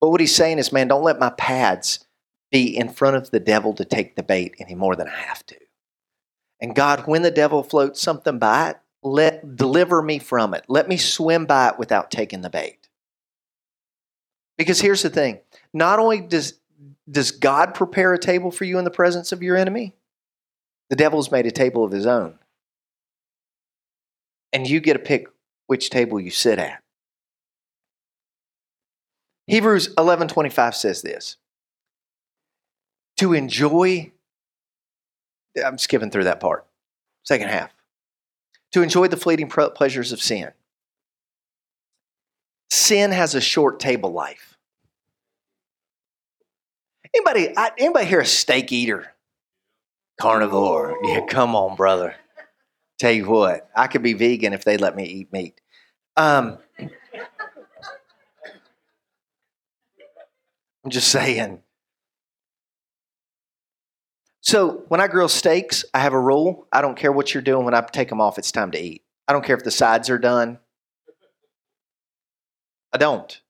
But 0.00 0.10
what 0.10 0.20
he's 0.20 0.34
saying 0.34 0.58
is, 0.58 0.72
man, 0.72 0.88
don't 0.88 1.04
let 1.04 1.18
my 1.18 1.30
pads 1.30 2.06
be 2.50 2.76
in 2.76 2.88
front 2.88 3.16
of 3.16 3.30
the 3.30 3.40
devil 3.40 3.72
to 3.74 3.84
take 3.84 4.16
the 4.16 4.22
bait 4.22 4.54
any 4.58 4.74
more 4.74 4.94
than 4.94 5.08
I 5.08 5.16
have 5.16 5.44
to. 5.46 5.56
And 6.60 6.74
God, 6.74 7.06
when 7.06 7.22
the 7.22 7.30
devil 7.30 7.62
floats 7.62 8.00
something 8.00 8.38
by 8.38 8.70
it, 8.70 8.76
let 9.04 9.56
deliver 9.56 10.02
me 10.02 10.18
from 10.18 10.54
it. 10.54 10.64
Let 10.66 10.88
me 10.88 10.96
swim 10.96 11.44
by 11.44 11.68
it 11.68 11.78
without 11.78 12.10
taking 12.10 12.40
the 12.40 12.50
bait. 12.50 12.88
Because 14.56 14.80
here's 14.80 15.02
the 15.02 15.10
thing, 15.10 15.40
not 15.72 15.98
only 15.98 16.20
does 16.20 16.54
does 17.08 17.30
God 17.30 17.74
prepare 17.74 18.14
a 18.14 18.18
table 18.18 18.50
for 18.50 18.64
you 18.64 18.78
in 18.78 18.84
the 18.84 18.90
presence 18.90 19.30
of 19.30 19.42
your 19.42 19.56
enemy, 19.56 19.94
the 20.88 20.96
devil's 20.96 21.30
made 21.30 21.44
a 21.44 21.50
table 21.50 21.84
of 21.84 21.92
his 21.92 22.06
own. 22.06 22.38
And 24.52 24.66
you 24.66 24.80
get 24.80 24.94
to 24.94 24.98
pick 24.98 25.28
which 25.66 25.90
table 25.90 26.18
you 26.18 26.30
sit 26.30 26.58
at. 26.58 26.82
Hebrews 29.46 29.94
11:25 29.96 30.74
says 30.74 31.02
this. 31.02 31.36
To 33.18 33.34
enjoy 33.34 34.12
I'm 35.62 35.78
skipping 35.78 36.10
through 36.10 36.24
that 36.24 36.40
part. 36.40 36.66
Second 37.24 37.48
half 37.48 37.73
to 38.74 38.82
enjoy 38.82 39.06
the 39.06 39.16
fleeting 39.16 39.48
pleasures 39.48 40.10
of 40.10 40.20
sin. 40.20 40.50
Sin 42.70 43.12
has 43.12 43.36
a 43.36 43.40
short 43.40 43.78
table 43.78 44.10
life. 44.10 44.58
Anybody, 47.14 47.54
anybody 47.78 48.04
here 48.04 48.18
a 48.18 48.26
steak 48.26 48.72
eater? 48.72 49.12
Carnivore. 50.20 50.96
Yeah, 51.04 51.20
come 51.24 51.54
on, 51.54 51.76
brother. 51.76 52.16
Tell 52.98 53.12
you 53.12 53.28
what, 53.28 53.70
I 53.76 53.86
could 53.86 54.02
be 54.02 54.12
vegan 54.12 54.52
if 54.52 54.64
they 54.64 54.76
let 54.76 54.96
me 54.96 55.04
eat 55.04 55.32
meat. 55.32 55.60
Um, 56.16 56.58
I'm 60.82 60.90
just 60.90 61.08
saying. 61.08 61.62
So 64.44 64.84
when 64.88 65.00
I 65.00 65.08
grill 65.08 65.28
steaks, 65.28 65.86
I 65.94 66.00
have 66.00 66.12
a 66.12 66.20
rule. 66.20 66.68
I 66.70 66.82
don't 66.82 66.98
care 66.98 67.10
what 67.10 67.32
you're 67.32 67.42
doing. 67.42 67.64
When 67.64 67.74
I 67.74 67.80
take 67.80 68.10
them 68.10 68.20
off, 68.20 68.36
it's 68.36 68.52
time 68.52 68.70
to 68.72 68.78
eat. 68.78 69.02
I 69.26 69.32
don't 69.32 69.42
care 69.42 69.56
if 69.56 69.64
the 69.64 69.70
sides 69.70 70.10
are 70.10 70.18
done. 70.18 70.58
I 72.92 72.98
don't. 72.98 73.40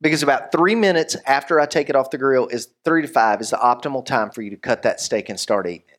Because 0.00 0.22
about 0.22 0.52
three 0.52 0.76
minutes 0.76 1.16
after 1.26 1.58
I 1.58 1.66
take 1.66 1.88
it 1.90 1.96
off 1.96 2.10
the 2.10 2.18
grill 2.18 2.46
is 2.46 2.68
three 2.84 3.02
to 3.02 3.08
five 3.08 3.40
is 3.40 3.50
the 3.50 3.56
optimal 3.56 4.06
time 4.06 4.30
for 4.30 4.42
you 4.42 4.50
to 4.50 4.56
cut 4.56 4.82
that 4.82 5.00
steak 5.00 5.28
and 5.28 5.40
start 5.40 5.66
eating 5.66 5.82
it. 5.88 5.98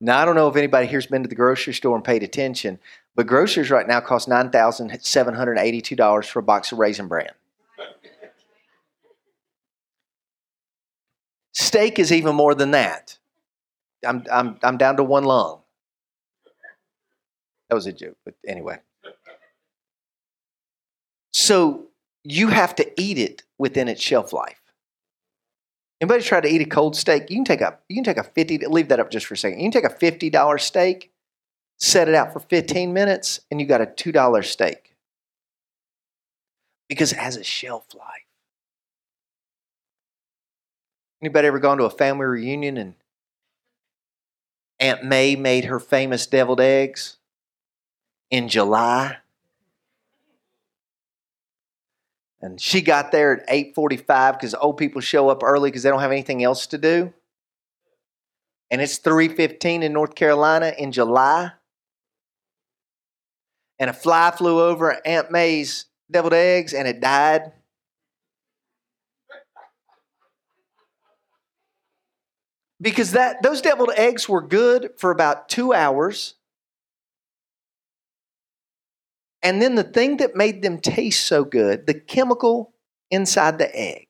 Now 0.00 0.18
I 0.18 0.24
don't 0.24 0.34
know 0.34 0.48
if 0.48 0.56
anybody 0.56 0.86
here's 0.86 1.06
been 1.06 1.22
to 1.22 1.28
the 1.28 1.34
grocery 1.34 1.74
store 1.74 1.94
and 1.94 2.04
paid 2.04 2.22
attention, 2.22 2.78
but 3.14 3.26
groceries 3.26 3.70
right 3.70 3.86
now 3.86 4.00
cost 4.00 4.26
nine 4.26 4.50
thousand 4.50 4.98
seven 5.02 5.34
hundred 5.34 5.58
eighty-two 5.58 5.96
dollars 5.96 6.26
for 6.26 6.38
a 6.38 6.42
box 6.42 6.72
of 6.72 6.78
raisin 6.78 7.08
bran. 7.08 7.30
Steak 11.52 11.98
is 11.98 12.12
even 12.12 12.34
more 12.34 12.54
than 12.54 12.72
that. 12.72 13.18
I'm, 14.06 14.24
I'm, 14.30 14.58
I'm 14.62 14.78
down 14.78 14.96
to 14.96 15.04
one 15.04 15.24
lung. 15.24 15.60
That 17.68 17.74
was 17.74 17.86
a 17.86 17.92
joke, 17.92 18.16
but 18.24 18.34
anyway. 18.46 18.78
So 21.32 21.86
you 22.24 22.48
have 22.48 22.74
to 22.76 23.00
eat 23.00 23.18
it 23.18 23.42
within 23.58 23.88
its 23.88 24.02
shelf 24.02 24.32
life. 24.32 24.60
Anybody 26.00 26.22
try 26.22 26.40
to 26.40 26.48
eat 26.48 26.60
a 26.60 26.66
cold 26.66 26.96
steak? 26.96 27.30
You 27.30 27.36
can 27.36 27.44
take 27.44 27.60
a 27.60 27.78
you 27.88 27.94
can 27.94 28.04
take 28.04 28.16
a 28.16 28.24
fifty. 28.24 28.58
Leave 28.58 28.88
that 28.88 28.98
up 28.98 29.10
just 29.10 29.26
for 29.26 29.34
a 29.34 29.36
second. 29.36 29.60
You 29.60 29.70
can 29.70 29.82
take 29.82 29.90
a 29.90 29.94
fifty 29.94 30.30
dollar 30.30 30.58
steak, 30.58 31.12
set 31.78 32.08
it 32.08 32.14
out 32.14 32.32
for 32.32 32.40
fifteen 32.40 32.92
minutes, 32.92 33.40
and 33.50 33.60
you 33.60 33.66
got 33.66 33.80
a 33.80 33.86
two 33.86 34.10
dollar 34.10 34.42
steak 34.42 34.96
because 36.88 37.12
it 37.12 37.18
has 37.18 37.36
a 37.36 37.44
shelf 37.44 37.86
life. 37.94 38.26
Anybody 41.22 41.46
ever 41.46 41.60
gone 41.60 41.78
to 41.78 41.84
a 41.84 41.90
family 41.90 42.26
reunion 42.26 42.76
and 42.76 42.94
Aunt 44.80 45.04
May 45.04 45.36
made 45.36 45.66
her 45.66 45.78
famous 45.78 46.26
deviled 46.26 46.60
eggs 46.60 47.18
in 48.28 48.48
July? 48.48 49.18
And 52.40 52.60
she 52.60 52.80
got 52.80 53.12
there 53.12 53.40
at 53.40 53.48
8:45 53.48 54.32
because 54.32 54.52
old 54.56 54.76
people 54.76 55.00
show 55.00 55.28
up 55.28 55.44
early 55.44 55.70
because 55.70 55.84
they 55.84 55.90
don't 55.90 56.00
have 56.00 56.10
anything 56.10 56.42
else 56.42 56.66
to 56.66 56.78
do. 56.78 57.14
And 58.68 58.80
it's 58.82 58.98
3:15 58.98 59.84
in 59.84 59.92
North 59.92 60.16
Carolina 60.16 60.74
in 60.76 60.90
July. 60.90 61.52
And 63.78 63.88
a 63.88 63.92
fly 63.92 64.32
flew 64.32 64.60
over 64.60 65.00
Aunt 65.06 65.30
May's 65.30 65.86
deviled 66.10 66.34
eggs 66.34 66.74
and 66.74 66.88
it 66.88 67.00
died. 67.00 67.52
Because 72.82 73.12
that 73.12 73.42
those 73.42 73.62
deviled 73.62 73.92
eggs 73.96 74.28
were 74.28 74.42
good 74.42 74.90
for 74.98 75.12
about 75.12 75.48
2 75.48 75.72
hours. 75.72 76.34
And 79.40 79.62
then 79.62 79.76
the 79.76 79.84
thing 79.84 80.16
that 80.16 80.34
made 80.34 80.62
them 80.62 80.78
taste 80.80 81.24
so 81.24 81.44
good, 81.44 81.86
the 81.86 81.94
chemical 81.94 82.72
inside 83.10 83.58
the 83.58 83.74
egg, 83.74 84.08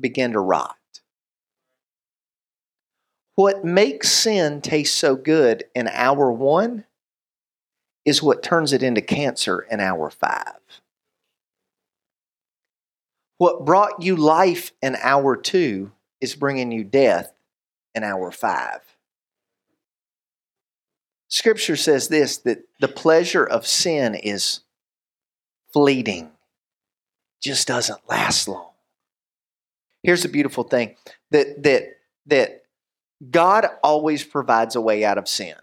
began 0.00 0.32
to 0.32 0.40
rot. 0.40 0.76
What 3.36 3.64
makes 3.64 4.10
sin 4.10 4.60
taste 4.60 4.96
so 4.96 5.14
good 5.14 5.64
in 5.74 5.88
hour 5.88 6.32
one 6.32 6.86
is 8.04 8.22
what 8.22 8.42
turns 8.42 8.72
it 8.72 8.82
into 8.82 9.00
cancer 9.00 9.60
in 9.70 9.78
hour 9.78 10.10
five. 10.10 10.58
What 13.38 13.64
brought 13.64 14.02
you 14.02 14.16
life 14.16 14.72
in 14.82 14.96
hour 14.96 15.36
two 15.36 15.92
is 16.20 16.34
bringing 16.34 16.72
you 16.72 16.84
death 16.84 17.32
in 17.94 18.04
hour 18.04 18.30
five. 18.30 18.80
Scripture 21.28 21.76
says 21.76 22.08
this 22.08 22.38
that 22.38 22.64
the 22.80 22.88
pleasure 22.88 23.44
of 23.44 23.66
sin 23.66 24.14
is 24.14 24.60
fleeting, 25.72 26.30
just 27.40 27.68
doesn't 27.68 28.08
last 28.08 28.48
long. 28.48 28.70
Here's 30.02 30.22
the 30.22 30.28
beautiful 30.28 30.64
thing 30.64 30.96
that 31.30 31.62
that 31.62 31.98
that 32.26 32.64
God 33.30 33.68
always 33.82 34.24
provides 34.24 34.76
a 34.76 34.80
way 34.80 35.04
out 35.04 35.18
of 35.18 35.28
sin. 35.28 35.54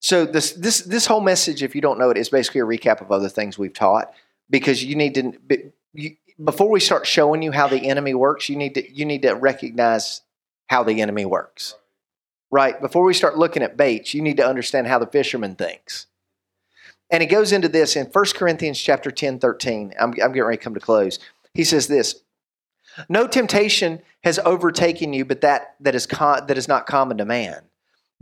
So 0.00 0.24
this 0.24 0.52
this 0.52 0.80
this 0.82 1.06
whole 1.06 1.20
message, 1.20 1.62
if 1.62 1.74
you 1.74 1.80
don't 1.80 1.98
know 1.98 2.10
it, 2.10 2.16
is 2.16 2.30
basically 2.30 2.60
a 2.60 2.64
recap 2.64 3.00
of 3.00 3.10
other 3.12 3.28
things 3.28 3.58
we've 3.58 3.74
taught 3.74 4.12
because 4.48 4.82
you 4.84 4.96
need 4.96 5.14
to 5.14 5.72
you, 5.92 6.16
before 6.42 6.70
we 6.70 6.80
start 6.80 7.06
showing 7.06 7.42
you 7.42 7.52
how 7.52 7.68
the 7.68 7.88
enemy 7.88 8.14
works, 8.14 8.48
you 8.48 8.56
need 8.56 8.74
to 8.74 8.92
you 8.92 9.04
need 9.04 9.22
to 9.22 9.32
recognize 9.32 10.22
how 10.68 10.82
the 10.82 11.00
enemy 11.00 11.24
works 11.24 11.74
right? 12.50 12.80
Before 12.80 13.04
we 13.04 13.14
start 13.14 13.38
looking 13.38 13.62
at 13.62 13.76
baits, 13.76 14.14
you 14.14 14.22
need 14.22 14.36
to 14.38 14.46
understand 14.46 14.86
how 14.86 14.98
the 14.98 15.06
fisherman 15.06 15.54
thinks. 15.54 16.06
And 17.10 17.22
he 17.22 17.26
goes 17.26 17.52
into 17.52 17.68
this 17.68 17.96
in 17.96 18.06
1 18.06 18.24
Corinthians 18.34 18.80
chapter 18.80 19.10
10, 19.10 19.38
13. 19.38 19.94
I'm, 19.98 20.10
I'm 20.10 20.14
getting 20.14 20.42
ready 20.42 20.56
to 20.56 20.62
come 20.62 20.74
to 20.74 20.80
close. 20.80 21.18
He 21.54 21.64
says 21.64 21.86
this 21.86 22.22
No 23.08 23.26
temptation 23.26 24.00
has 24.22 24.38
overtaken 24.40 25.12
you, 25.12 25.24
but 25.24 25.40
that, 25.40 25.74
that, 25.80 25.94
is 25.94 26.06
con- 26.06 26.46
that 26.46 26.58
is 26.58 26.68
not 26.68 26.86
common 26.86 27.18
to 27.18 27.24
man. 27.24 27.62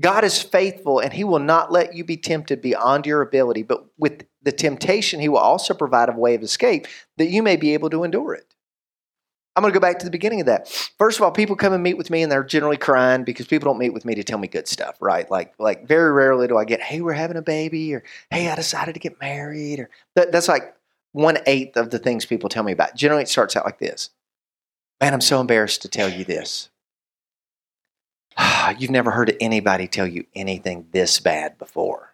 God 0.00 0.22
is 0.22 0.40
faithful, 0.40 1.00
and 1.00 1.12
he 1.12 1.24
will 1.24 1.40
not 1.40 1.72
let 1.72 1.94
you 1.94 2.04
be 2.04 2.16
tempted 2.16 2.62
beyond 2.62 3.04
your 3.04 3.20
ability, 3.20 3.64
but 3.64 3.84
with 3.98 4.24
the 4.42 4.52
temptation, 4.52 5.20
he 5.20 5.28
will 5.28 5.38
also 5.38 5.74
provide 5.74 6.08
a 6.08 6.12
way 6.12 6.34
of 6.34 6.42
escape 6.42 6.86
that 7.16 7.28
you 7.28 7.42
may 7.42 7.56
be 7.56 7.74
able 7.74 7.90
to 7.90 8.04
endure 8.04 8.34
it. 8.34 8.54
I'm 9.56 9.62
going 9.62 9.72
to 9.72 9.80
go 9.80 9.82
back 9.82 9.98
to 9.98 10.04
the 10.04 10.12
beginning 10.12 10.38
of 10.38 10.46
that. 10.46 10.68
First 10.98 11.18
of 11.18 11.24
all, 11.24 11.32
people 11.32 11.56
come 11.56 11.72
and 11.72 11.82
meet 11.82 11.98
with 11.98 12.10
me 12.10 12.22
and 12.22 12.30
they're 12.30 12.44
generally 12.44 12.76
crying 12.76 13.24
because 13.24 13.48
people 13.48 13.68
don't 13.68 13.78
meet 13.78 13.92
with 13.92 14.04
me 14.04 14.14
to 14.14 14.22
tell 14.22 14.38
me 14.38 14.46
good 14.46 14.68
stuff, 14.68 14.96
right? 15.00 15.28
Like, 15.28 15.54
like 15.58 15.88
very 15.88 16.12
rarely 16.12 16.46
do 16.46 16.56
I 16.56 16.64
get, 16.64 16.80
"Hey, 16.80 17.00
we're 17.00 17.12
having 17.12 17.36
a 17.36 17.42
baby," 17.42 17.92
or 17.92 18.04
"Hey, 18.30 18.48
I 18.48 18.54
decided 18.54 18.94
to 18.94 19.00
get 19.00 19.20
married," 19.20 19.80
or 19.80 19.90
that, 20.14 20.30
that's 20.30 20.46
like 20.46 20.76
one 21.10 21.38
eighth 21.46 21.76
of 21.76 21.90
the 21.90 21.98
things 21.98 22.24
people 22.24 22.48
tell 22.48 22.62
me 22.62 22.70
about. 22.70 22.94
Generally, 22.94 23.24
it 23.24 23.28
starts 23.28 23.56
out 23.56 23.64
like 23.64 23.80
this: 23.80 24.10
"Man, 25.00 25.12
I'm 25.12 25.20
so 25.20 25.40
embarrassed 25.40 25.82
to 25.82 25.88
tell 25.88 26.08
you 26.08 26.24
this. 26.24 26.68
You've 28.78 28.92
never 28.92 29.10
heard 29.10 29.36
anybody 29.40 29.88
tell 29.88 30.06
you 30.06 30.26
anything 30.36 30.86
this 30.92 31.18
bad 31.18 31.58
before." 31.58 32.07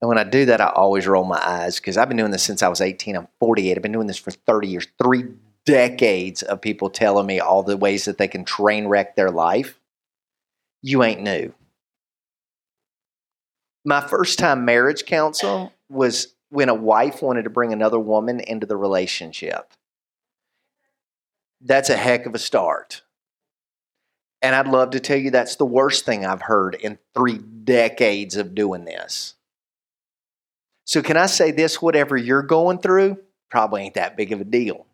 And 0.00 0.08
when 0.08 0.18
I 0.18 0.24
do 0.24 0.46
that, 0.46 0.60
I 0.60 0.68
always 0.68 1.06
roll 1.06 1.24
my 1.24 1.40
eyes 1.44 1.76
because 1.76 1.96
I've 1.96 2.08
been 2.08 2.16
doing 2.16 2.30
this 2.30 2.44
since 2.44 2.62
I 2.62 2.68
was 2.68 2.80
18. 2.80 3.16
I'm 3.16 3.28
48. 3.40 3.76
I've 3.76 3.82
been 3.82 3.92
doing 3.92 4.06
this 4.06 4.18
for 4.18 4.30
30 4.30 4.68
years, 4.68 4.86
three 5.02 5.24
decades 5.66 6.42
of 6.42 6.60
people 6.60 6.88
telling 6.88 7.26
me 7.26 7.40
all 7.40 7.62
the 7.62 7.76
ways 7.76 8.04
that 8.04 8.16
they 8.16 8.28
can 8.28 8.44
train 8.44 8.86
wreck 8.86 9.16
their 9.16 9.30
life. 9.30 9.78
You 10.82 11.02
ain't 11.02 11.20
new. 11.20 11.52
My 13.84 14.00
first 14.00 14.38
time 14.38 14.64
marriage 14.64 15.04
counsel 15.04 15.72
was 15.88 16.34
when 16.50 16.68
a 16.68 16.74
wife 16.74 17.20
wanted 17.22 17.42
to 17.44 17.50
bring 17.50 17.72
another 17.72 17.98
woman 17.98 18.40
into 18.40 18.66
the 18.66 18.76
relationship. 18.76 19.72
That's 21.60 21.90
a 21.90 21.96
heck 21.96 22.26
of 22.26 22.34
a 22.34 22.38
start. 22.38 23.02
And 24.40 24.54
I'd 24.54 24.68
love 24.68 24.90
to 24.90 25.00
tell 25.00 25.18
you 25.18 25.30
that's 25.30 25.56
the 25.56 25.66
worst 25.66 26.06
thing 26.06 26.24
I've 26.24 26.42
heard 26.42 26.76
in 26.76 26.98
three 27.14 27.38
decades 27.38 28.36
of 28.36 28.54
doing 28.54 28.84
this. 28.84 29.34
So, 30.88 31.02
can 31.02 31.18
I 31.18 31.26
say 31.26 31.50
this? 31.50 31.82
Whatever 31.82 32.16
you're 32.16 32.42
going 32.42 32.78
through, 32.78 33.18
probably 33.50 33.82
ain't 33.82 33.96
that 33.96 34.16
big 34.16 34.32
of 34.32 34.40
a 34.40 34.44
deal. 34.44 34.86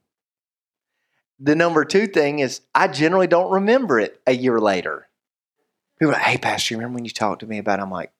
The 1.38 1.54
number 1.54 1.84
two 1.84 2.08
thing 2.08 2.40
is 2.40 2.62
I 2.74 2.88
generally 2.88 3.28
don't 3.28 3.52
remember 3.52 4.00
it 4.00 4.20
a 4.26 4.32
year 4.32 4.58
later. 4.58 5.06
People 5.96 6.10
are 6.10 6.14
like, 6.14 6.22
hey, 6.22 6.38
Pastor, 6.38 6.74
you 6.74 6.78
remember 6.78 6.96
when 6.96 7.04
you 7.04 7.12
talked 7.12 7.40
to 7.40 7.46
me 7.46 7.58
about 7.58 7.78
it? 7.78 7.82
I'm 7.82 7.92
like, 7.92 8.10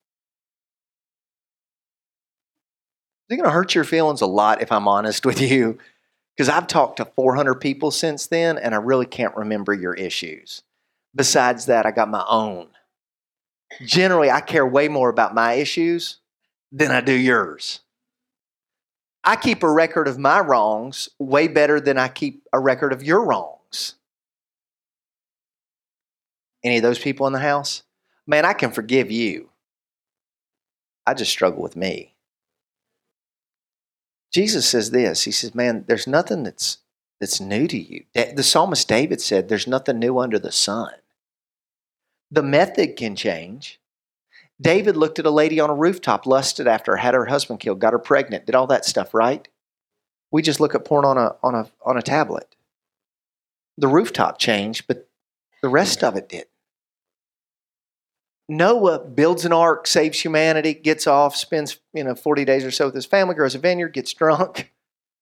it's 3.27 3.35
going 3.35 3.43
to 3.43 3.51
hurt 3.51 3.75
your 3.75 3.83
feelings 3.83 4.21
a 4.21 4.25
lot 4.25 4.61
if 4.61 4.71
I'm 4.71 4.87
honest 4.87 5.25
with 5.25 5.41
you. 5.41 5.77
Because 6.33 6.47
I've 6.47 6.67
talked 6.67 6.97
to 6.97 7.05
400 7.05 7.55
people 7.55 7.91
since 7.91 8.27
then, 8.27 8.57
and 8.57 8.73
I 8.73 8.77
really 8.77 9.05
can't 9.05 9.35
remember 9.35 9.73
your 9.73 9.95
issues. 9.95 10.63
Besides 11.13 11.65
that, 11.65 11.85
I 11.85 11.91
got 11.91 12.09
my 12.09 12.23
own. 12.29 12.67
Generally, 13.83 14.31
I 14.31 14.39
care 14.39 14.65
way 14.65 14.87
more 14.87 15.09
about 15.09 15.35
my 15.35 15.53
issues 15.55 16.19
than 16.71 16.91
I 16.91 17.01
do 17.01 17.13
yours. 17.13 17.81
I 19.23 19.35
keep 19.35 19.63
a 19.63 19.71
record 19.71 20.07
of 20.07 20.19
my 20.19 20.39
wrongs 20.39 21.09
way 21.17 21.47
better 21.47 21.79
than 21.79 21.97
I 21.97 22.07
keep 22.07 22.43
a 22.53 22.59
record 22.59 22.93
of 22.93 23.03
your 23.03 23.25
wrongs. 23.25 23.95
Any 26.63 26.77
of 26.77 26.83
those 26.83 26.99
people 26.99 27.25
in 27.27 27.33
the 27.33 27.39
house? 27.39 27.83
Man, 28.27 28.45
I 28.45 28.53
can 28.53 28.71
forgive 28.71 29.11
you. 29.11 29.49
I 31.07 31.13
just 31.13 31.31
struggle 31.31 31.61
with 31.61 31.75
me. 31.75 32.15
Jesus 34.31 34.67
says 34.67 34.91
this. 34.91 35.23
He 35.23 35.31
says, 35.31 35.55
"Man, 35.55 35.85
there's 35.87 36.07
nothing 36.07 36.43
that's 36.43 36.79
that's 37.19 37.39
new 37.39 37.67
to 37.67 37.77
you." 37.77 38.05
The 38.13 38.43
psalmist 38.43 38.87
David 38.87 39.21
said, 39.21 39.47
"There's 39.47 39.67
nothing 39.67 39.99
new 39.99 40.19
under 40.19 40.39
the 40.39 40.51
sun." 40.51 40.93
The 42.31 42.43
method 42.43 42.97
can 42.97 43.15
change, 43.15 43.79
David 44.61 44.95
looked 44.95 45.19
at 45.19 45.25
a 45.25 45.31
lady 45.31 45.59
on 45.59 45.69
a 45.69 45.75
rooftop, 45.75 46.25
lusted 46.25 46.67
after 46.67 46.93
her, 46.93 46.97
had 46.97 47.13
her 47.13 47.25
husband 47.25 47.59
killed, 47.59 47.79
got 47.79 47.93
her 47.93 47.99
pregnant, 47.99 48.45
did 48.45 48.55
all 48.55 48.67
that 48.67 48.85
stuff, 48.85 49.13
right? 49.13 49.47
We 50.31 50.41
just 50.41 50.59
look 50.59 50.75
at 50.75 50.85
porn 50.85 51.05
on 51.05 51.17
a 51.17 51.35
on 51.43 51.55
a 51.55 51.69
on 51.85 51.97
a 51.97 52.01
tablet. 52.01 52.55
The 53.77 53.87
rooftop 53.87 54.39
changed, 54.39 54.85
but 54.87 55.09
the 55.61 55.69
rest 55.69 56.03
of 56.03 56.15
it 56.15 56.29
did. 56.29 56.45
Noah 58.47 58.99
builds 58.99 59.43
an 59.43 59.53
ark, 59.53 59.87
saves 59.87 60.19
humanity, 60.21 60.73
gets 60.73 61.07
off, 61.07 61.35
spends 61.35 61.79
you 61.93 62.03
know 62.03 62.15
40 62.15 62.45
days 62.45 62.63
or 62.63 62.71
so 62.71 62.85
with 62.85 62.95
his 62.95 63.05
family, 63.05 63.35
grows 63.35 63.55
a 63.55 63.59
vineyard, 63.59 63.89
gets 63.89 64.13
drunk, 64.13 64.73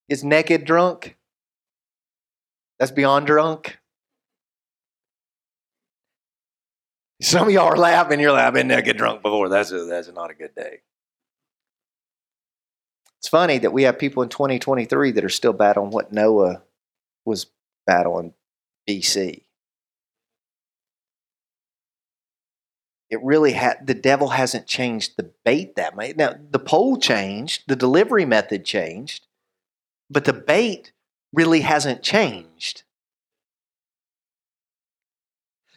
gets 0.10 0.24
naked 0.24 0.66
drunk. 0.66 1.18
That's 2.80 2.92
beyond 2.92 3.28
drunk. 3.28 3.80
Some 7.24 7.48
of 7.48 7.54
y'all 7.54 7.68
are 7.68 7.78
laughing. 7.78 8.20
You're 8.20 8.34
like, 8.34 8.44
I've 8.44 8.54
been 8.54 8.68
naked 8.68 8.98
drunk 8.98 9.22
before. 9.22 9.48
That's 9.48 9.72
a, 9.72 9.86
that's 9.86 10.12
not 10.12 10.30
a 10.30 10.34
good 10.34 10.54
day. 10.56 10.82
It's 13.20 13.30
funny 13.30 13.60
that 13.60 13.72
we 13.72 13.84
have 13.84 13.98
people 13.98 14.24
in 14.24 14.30
2023 14.30 15.12
that 15.12 15.24
are 15.24 15.30
still 15.30 15.54
battling 15.54 15.92
what 15.92 16.12
Noah 16.12 16.64
was 17.24 17.46
battling 17.88 18.34
BC. 18.88 19.44
It 23.10 23.24
really 23.24 23.54
had 23.54 23.88
the 23.88 23.94
devil 23.94 24.30
hasn't 24.30 24.68
changed 24.68 25.16
the 25.16 25.32
bait 25.46 25.76
that 25.78 25.96
much. 25.96 26.18
Now 26.18 26.36
the 26.52 26.60
pole 26.60 26.98
changed, 26.98 27.64
the 27.68 27.78
delivery 27.78 28.26
method 28.26 28.66
changed, 28.66 29.28
but 30.10 30.26
the 30.26 30.34
bait 30.34 30.92
really 31.32 31.62
hasn't 31.62 32.04
changed. 32.04 32.83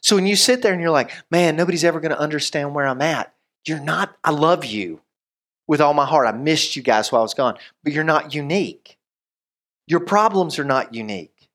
So 0.07 0.15
when 0.15 0.27
you 0.27 0.37
sit 0.37 0.63
there 0.63 0.73
and 0.73 0.81
you're 0.81 0.93
like, 0.93 1.11
man, 1.33 1.57
nobody's 1.57 1.83
ever 1.83 1.99
going 1.99 2.13
to 2.13 2.21
understand 2.21 2.77
where 2.77 2.87
I'm 2.87 3.03
at, 3.03 3.35
you're 3.67 3.81
not, 3.81 4.17
I 4.23 4.31
love 4.31 4.65
you 4.65 5.01
with 5.67 5.81
all 5.81 5.95
my 5.95 6.07
heart. 6.07 6.29
I 6.29 6.31
missed 6.31 6.77
you 6.77 6.83
guys 6.83 7.11
while 7.11 7.23
I 7.23 7.25
was 7.25 7.35
gone, 7.35 7.59
but 7.83 7.93
you're 7.93 8.05
not 8.05 8.33
unique. 8.33 8.99
Your 9.89 9.99
problems 9.99 10.61
are 10.61 10.65
not 10.65 10.95
unique. 10.95 11.49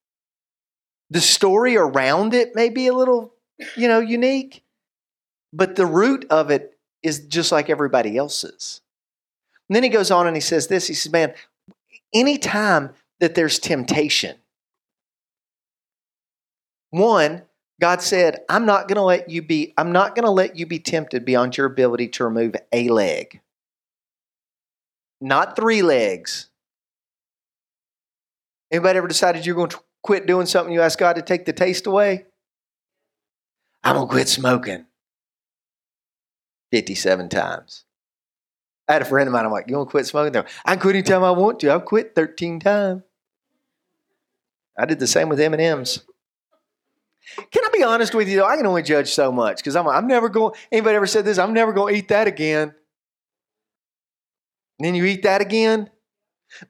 The 1.09 1.21
story 1.21 1.77
around 1.77 2.33
it 2.33 2.53
may 2.53 2.67
be 2.67 2.87
a 2.87 2.93
little, 2.93 3.33
you 3.77 3.87
know, 3.87 4.01
unique, 4.01 4.65
but 5.53 5.77
the 5.77 5.85
root 5.85 6.25
of 6.29 6.51
it 6.51 6.77
is 7.01 7.21
just 7.21 7.53
like 7.53 7.69
everybody 7.69 8.17
else's. 8.17 8.81
And 9.69 9.77
then 9.77 9.83
he 9.83 9.87
goes 9.87 10.11
on 10.11 10.27
and 10.27 10.35
he 10.35 10.41
says 10.41 10.67
this 10.67 10.87
he 10.87 10.93
says, 10.93 11.13
man, 11.13 11.33
anytime 12.13 12.89
that 13.21 13.33
there's 13.33 13.59
temptation, 13.59 14.35
one, 16.89 17.43
God 17.81 18.03
said, 18.03 18.41
I'm 18.47 18.67
not 18.67 18.87
going 18.87 18.97
to 18.97 19.01
let 19.01 19.27
you 19.27 19.41
be 19.41 19.73
I'm 19.75 19.91
not 19.91 20.13
going 20.13 20.25
to 20.25 20.31
let 20.31 20.55
you 20.55 20.67
be 20.67 20.77
tempted 20.77 21.25
beyond 21.25 21.57
your 21.57 21.65
ability 21.65 22.09
to 22.09 22.23
remove 22.23 22.55
a 22.71 22.87
leg. 22.89 23.41
Not 25.19 25.55
three 25.55 25.81
legs. 25.81 26.49
Anybody 28.71 28.97
ever 28.97 29.07
decided 29.07 29.47
you're 29.47 29.55
going 29.55 29.71
to 29.71 29.79
quit 30.03 30.27
doing 30.27 30.45
something 30.45 30.71
you 30.71 30.81
ask 30.81 30.99
God 30.99 31.15
to 31.15 31.23
take 31.23 31.45
the 31.45 31.53
taste 31.53 31.87
away? 31.87 32.25
I'm 33.83 33.95
going 33.95 34.07
to 34.07 34.11
quit 34.11 34.29
smoking. 34.29 34.85
57 36.71 37.29
times. 37.29 37.85
I 38.87 38.93
had 38.93 39.01
a 39.01 39.05
friend 39.05 39.27
of 39.27 39.33
mine, 39.33 39.45
I'm 39.45 39.51
like, 39.51 39.65
you 39.67 39.73
going 39.73 39.87
to 39.87 39.91
quit 39.91 40.05
smoking? 40.05 40.43
I 40.65 40.75
quit 40.75 40.95
anytime 40.95 41.23
I 41.23 41.31
want 41.31 41.59
to. 41.61 41.73
I've 41.73 41.85
quit 41.85 42.13
13 42.13 42.59
times. 42.59 43.01
I 44.77 44.85
did 44.85 44.99
the 44.99 45.07
same 45.07 45.29
with 45.29 45.39
M&M's. 45.39 46.01
Can 47.51 47.63
I 47.63 47.69
be 47.71 47.83
honest 47.83 48.13
with 48.15 48.27
you? 48.27 48.43
I 48.43 48.57
can 48.57 48.65
only 48.65 48.83
judge 48.83 49.09
so 49.09 49.31
much 49.31 49.57
because 49.57 49.75
I'm, 49.75 49.87
I'm 49.87 50.07
never 50.07 50.29
going. 50.29 50.53
Anybody 50.71 50.95
ever 50.95 51.07
said 51.07 51.25
this? 51.25 51.37
I'm 51.37 51.53
never 51.53 51.71
going 51.73 51.93
to 51.93 51.99
eat 51.99 52.07
that 52.09 52.27
again. 52.27 52.73
And 54.79 54.85
then 54.85 54.95
you 54.95 55.05
eat 55.05 55.23
that 55.23 55.41
again 55.41 55.89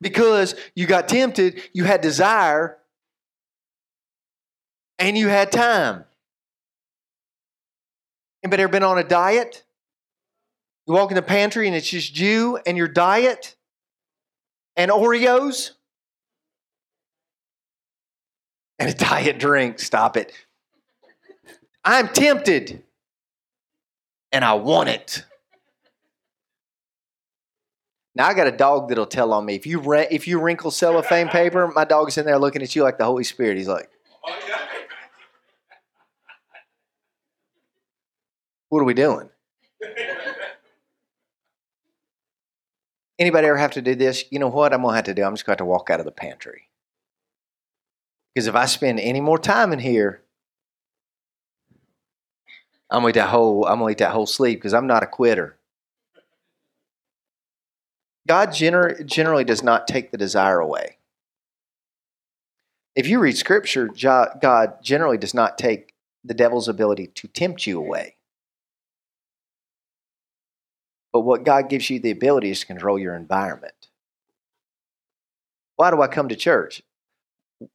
because 0.01 0.55
you 0.75 0.85
got 0.85 1.07
tempted, 1.07 1.61
you 1.73 1.85
had 1.85 2.01
desire, 2.01 2.77
and 4.99 5.17
you 5.17 5.29
had 5.29 5.51
time. 5.51 6.03
Anybody 8.43 8.63
ever 8.63 8.71
been 8.71 8.83
on 8.83 8.97
a 8.97 9.03
diet? 9.03 9.63
You 10.87 10.93
walk 10.93 11.11
in 11.11 11.15
the 11.15 11.21
pantry 11.21 11.67
and 11.67 11.75
it's 11.75 11.89
just 11.89 12.17
you 12.17 12.59
and 12.65 12.77
your 12.77 12.87
diet 12.87 13.55
and 14.75 14.91
Oreos 14.91 15.71
and 18.81 18.89
a 18.89 18.93
diet 18.97 19.39
drink. 19.39 19.79
Stop 19.79 20.17
it. 20.17 20.33
I'm 21.85 22.09
tempted 22.09 22.83
and 24.31 24.43
I 24.43 24.53
want 24.55 24.89
it. 24.89 25.23
Now 28.13 28.27
I 28.27 28.33
got 28.33 28.47
a 28.47 28.51
dog 28.51 28.89
that'll 28.89 29.05
tell 29.05 29.31
on 29.31 29.45
me. 29.45 29.55
If 29.55 29.65
you 29.65 29.79
re- 29.79 30.07
if 30.11 30.27
you 30.27 30.41
wrinkle 30.41 30.69
cellophane 30.69 31.29
paper, 31.29 31.67
my 31.69 31.85
dog's 31.85 32.17
in 32.17 32.25
there 32.25 32.37
looking 32.37 32.61
at 32.61 32.75
you 32.75 32.83
like 32.83 32.97
the 32.97 33.05
Holy 33.05 33.23
Spirit. 33.23 33.57
He's 33.57 33.69
like, 33.69 33.89
"What 38.67 38.79
are 38.79 38.83
we 38.83 38.93
doing?" 38.93 39.29
Anybody 43.17 43.47
ever 43.47 43.57
have 43.57 43.71
to 43.71 43.81
do 43.81 43.95
this? 43.95 44.25
You 44.29 44.39
know 44.39 44.49
what? 44.49 44.73
I'm 44.73 44.81
gonna 44.81 44.95
have 44.95 45.05
to 45.05 45.13
do. 45.13 45.23
I'm 45.23 45.33
just 45.33 45.45
going 45.45 45.55
to, 45.55 45.61
have 45.61 45.65
to 45.65 45.69
walk 45.69 45.89
out 45.89 45.99
of 45.99 46.05
the 46.05 46.11
pantry 46.11 46.70
because 48.33 48.47
if 48.47 48.55
I 48.55 48.65
spend 48.65 48.99
any 48.99 49.21
more 49.21 49.37
time 49.37 49.73
in 49.73 49.79
here, 49.79 50.21
I'm 52.89 52.99
gonna 52.99 53.09
eat 53.09 53.15
that 53.15 53.29
whole 53.29 53.65
I'm 53.65 53.79
gonna 53.79 53.91
eat 53.91 53.97
that 53.99 54.11
whole 54.11 54.25
sleep 54.25 54.59
because 54.59 54.73
I'm 54.73 54.87
not 54.87 55.03
a 55.03 55.07
quitter. 55.07 55.57
God 58.27 58.49
gener- 58.49 59.05
generally 59.05 59.43
does 59.43 59.63
not 59.63 59.87
take 59.87 60.11
the 60.11 60.17
desire 60.17 60.59
away. 60.59 60.97
If 62.95 63.07
you 63.07 63.19
read 63.19 63.37
Scripture, 63.37 63.87
God 63.87 64.83
generally 64.83 65.17
does 65.17 65.33
not 65.33 65.57
take 65.57 65.93
the 66.23 66.33
devil's 66.33 66.67
ability 66.67 67.07
to 67.07 67.27
tempt 67.27 67.65
you 67.65 67.79
away. 67.79 68.15
But 71.13 71.21
what 71.21 71.43
God 71.43 71.69
gives 71.69 71.89
you 71.89 71.99
the 71.99 72.11
ability 72.11 72.51
is 72.51 72.59
to 72.61 72.65
control 72.65 72.99
your 72.99 73.15
environment. 73.15 73.87
Why 75.77 75.89
do 75.89 76.01
I 76.01 76.07
come 76.07 76.29
to 76.29 76.35
church? 76.35 76.83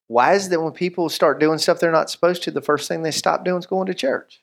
Why 0.07 0.35
is 0.35 0.47
it 0.47 0.51
that 0.51 0.61
when 0.61 0.73
people 0.73 1.09
start 1.09 1.41
doing 1.41 1.59
stuff 1.59 1.79
they're 1.79 1.93
not 1.93 2.11
supposed 2.11 2.43
to, 2.45 2.51
the 2.51 2.61
first 2.61 2.89
thing 2.89 3.03
they 3.03 3.11
stop 3.11 3.45
doing 3.45 3.59
is 3.59 3.67
going 3.67 3.87
to 3.87 3.95
church? 3.95 4.43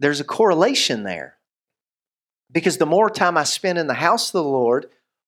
there's 0.00 0.20
a 0.20 0.24
correlation 0.24 1.02
there. 1.02 1.36
Because 2.50 2.78
the 2.78 2.86
more 2.86 3.10
time 3.10 3.36
I 3.36 3.44
spend 3.44 3.78
in 3.78 3.86
the 3.86 3.94
house 3.94 4.28
of 4.28 4.32
the 4.32 4.44
Lord, 4.44 4.86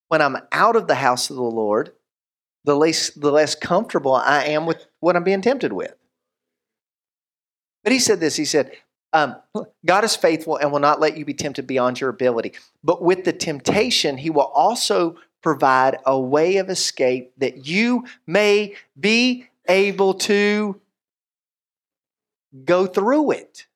when 0.08 0.22
I'm 0.22 0.36
out 0.52 0.76
of 0.76 0.86
the 0.86 0.96
house 0.96 1.30
of 1.30 1.36
the 1.36 1.42
Lord, 1.42 1.92
the 2.64 2.76
less, 2.76 3.10
the 3.10 3.32
less 3.32 3.54
comfortable 3.54 4.14
I 4.14 4.44
am 4.44 4.66
with 4.66 4.86
what 5.00 5.16
I'm 5.16 5.24
being 5.24 5.40
tempted 5.40 5.72
with. 5.72 5.94
But 7.82 7.92
he 7.92 7.98
said 7.98 8.20
this 8.20 8.36
He 8.36 8.44
said, 8.44 8.72
um, 9.12 9.36
God 9.86 10.04
is 10.04 10.14
faithful 10.14 10.56
and 10.56 10.70
will 10.70 10.80
not 10.80 11.00
let 11.00 11.16
you 11.16 11.24
be 11.24 11.34
tempted 11.34 11.66
beyond 11.66 12.00
your 12.00 12.10
ability. 12.10 12.52
But 12.84 13.02
with 13.02 13.24
the 13.24 13.32
temptation, 13.32 14.18
he 14.18 14.30
will 14.30 14.42
also 14.42 15.16
provide 15.46 15.96
a 16.04 16.18
way 16.18 16.56
of 16.56 16.68
escape 16.68 17.32
that 17.38 17.68
you 17.68 18.04
may 18.26 18.74
be 18.98 19.46
able 19.68 20.12
to 20.12 20.80
go 22.64 22.84
through 22.84 23.30
it. 23.30 23.66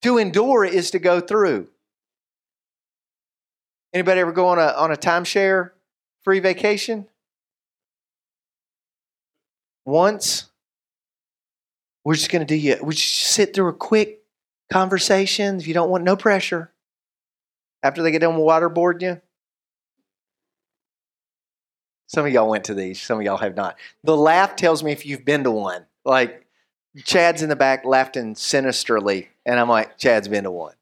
To 0.00 0.16
endure 0.16 0.64
is 0.64 0.90
to 0.92 0.98
go 0.98 1.20
through. 1.20 1.68
Anybody 3.92 4.22
ever 4.22 4.32
go 4.32 4.46
on 4.46 4.58
a 4.58 4.68
on 4.68 4.90
a 4.90 4.96
timeshare 4.96 5.72
free 6.22 6.40
vacation? 6.40 7.06
Once. 9.84 10.46
We're 12.04 12.14
just 12.14 12.30
to 12.30 12.42
do 12.46 12.54
you. 12.54 12.78
We 12.82 12.94
just 12.94 13.06
sit 13.06 13.52
through 13.52 13.68
a 13.68 13.74
quick 13.74 14.22
conversation. 14.72 15.58
If 15.58 15.68
you 15.68 15.74
don't 15.74 15.90
want 15.90 16.04
no 16.04 16.16
pressure, 16.16 16.72
after 17.82 18.02
they 18.02 18.12
get 18.12 18.20
done 18.20 18.34
with 18.34 18.46
waterboarding 18.46 19.02
you. 19.02 19.20
Some 22.08 22.26
of 22.26 22.32
y'all 22.32 22.48
went 22.48 22.64
to 22.64 22.74
these. 22.74 23.00
Some 23.00 23.18
of 23.18 23.24
y'all 23.24 23.36
have 23.36 23.54
not. 23.54 23.76
The 24.02 24.16
laugh 24.16 24.56
tells 24.56 24.82
me 24.82 24.92
if 24.92 25.06
you've 25.06 25.24
been 25.24 25.44
to 25.44 25.50
one. 25.50 25.86
Like 26.04 26.46
Chad's 27.04 27.42
in 27.42 27.50
the 27.50 27.56
back 27.56 27.84
laughing 27.84 28.34
sinisterly, 28.34 29.28
and 29.46 29.60
I'm 29.60 29.68
like, 29.68 29.98
Chad's 29.98 30.26
been 30.26 30.44
to 30.44 30.50
one. 30.50 30.74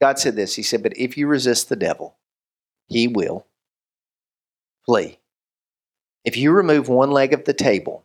God 0.00 0.18
said 0.18 0.36
this. 0.36 0.54
He 0.54 0.62
said, 0.62 0.82
But 0.82 0.96
if 0.96 1.16
you 1.16 1.26
resist 1.26 1.68
the 1.68 1.76
devil, 1.76 2.16
he 2.86 3.08
will 3.08 3.46
flee. 4.84 5.18
If 6.24 6.36
you 6.36 6.52
remove 6.52 6.88
one 6.88 7.10
leg 7.10 7.32
of 7.32 7.44
the 7.44 7.54
table, 7.54 8.04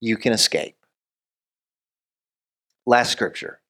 you 0.00 0.16
can 0.16 0.32
escape. 0.32 0.76
Last 2.86 3.10
scripture. 3.10 3.60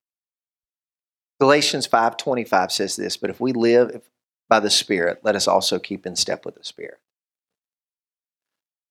Galatians 1.39 1.87
5:25 1.87 2.71
says 2.71 2.95
this, 2.95 3.17
but 3.17 3.29
if 3.29 3.39
we 3.39 3.53
live 3.53 4.01
by 4.49 4.59
the 4.59 4.69
Spirit, 4.69 5.19
let 5.23 5.35
us 5.35 5.47
also 5.47 5.79
keep 5.79 6.05
in 6.05 6.15
step 6.15 6.45
with 6.45 6.55
the 6.55 6.63
Spirit. 6.63 6.99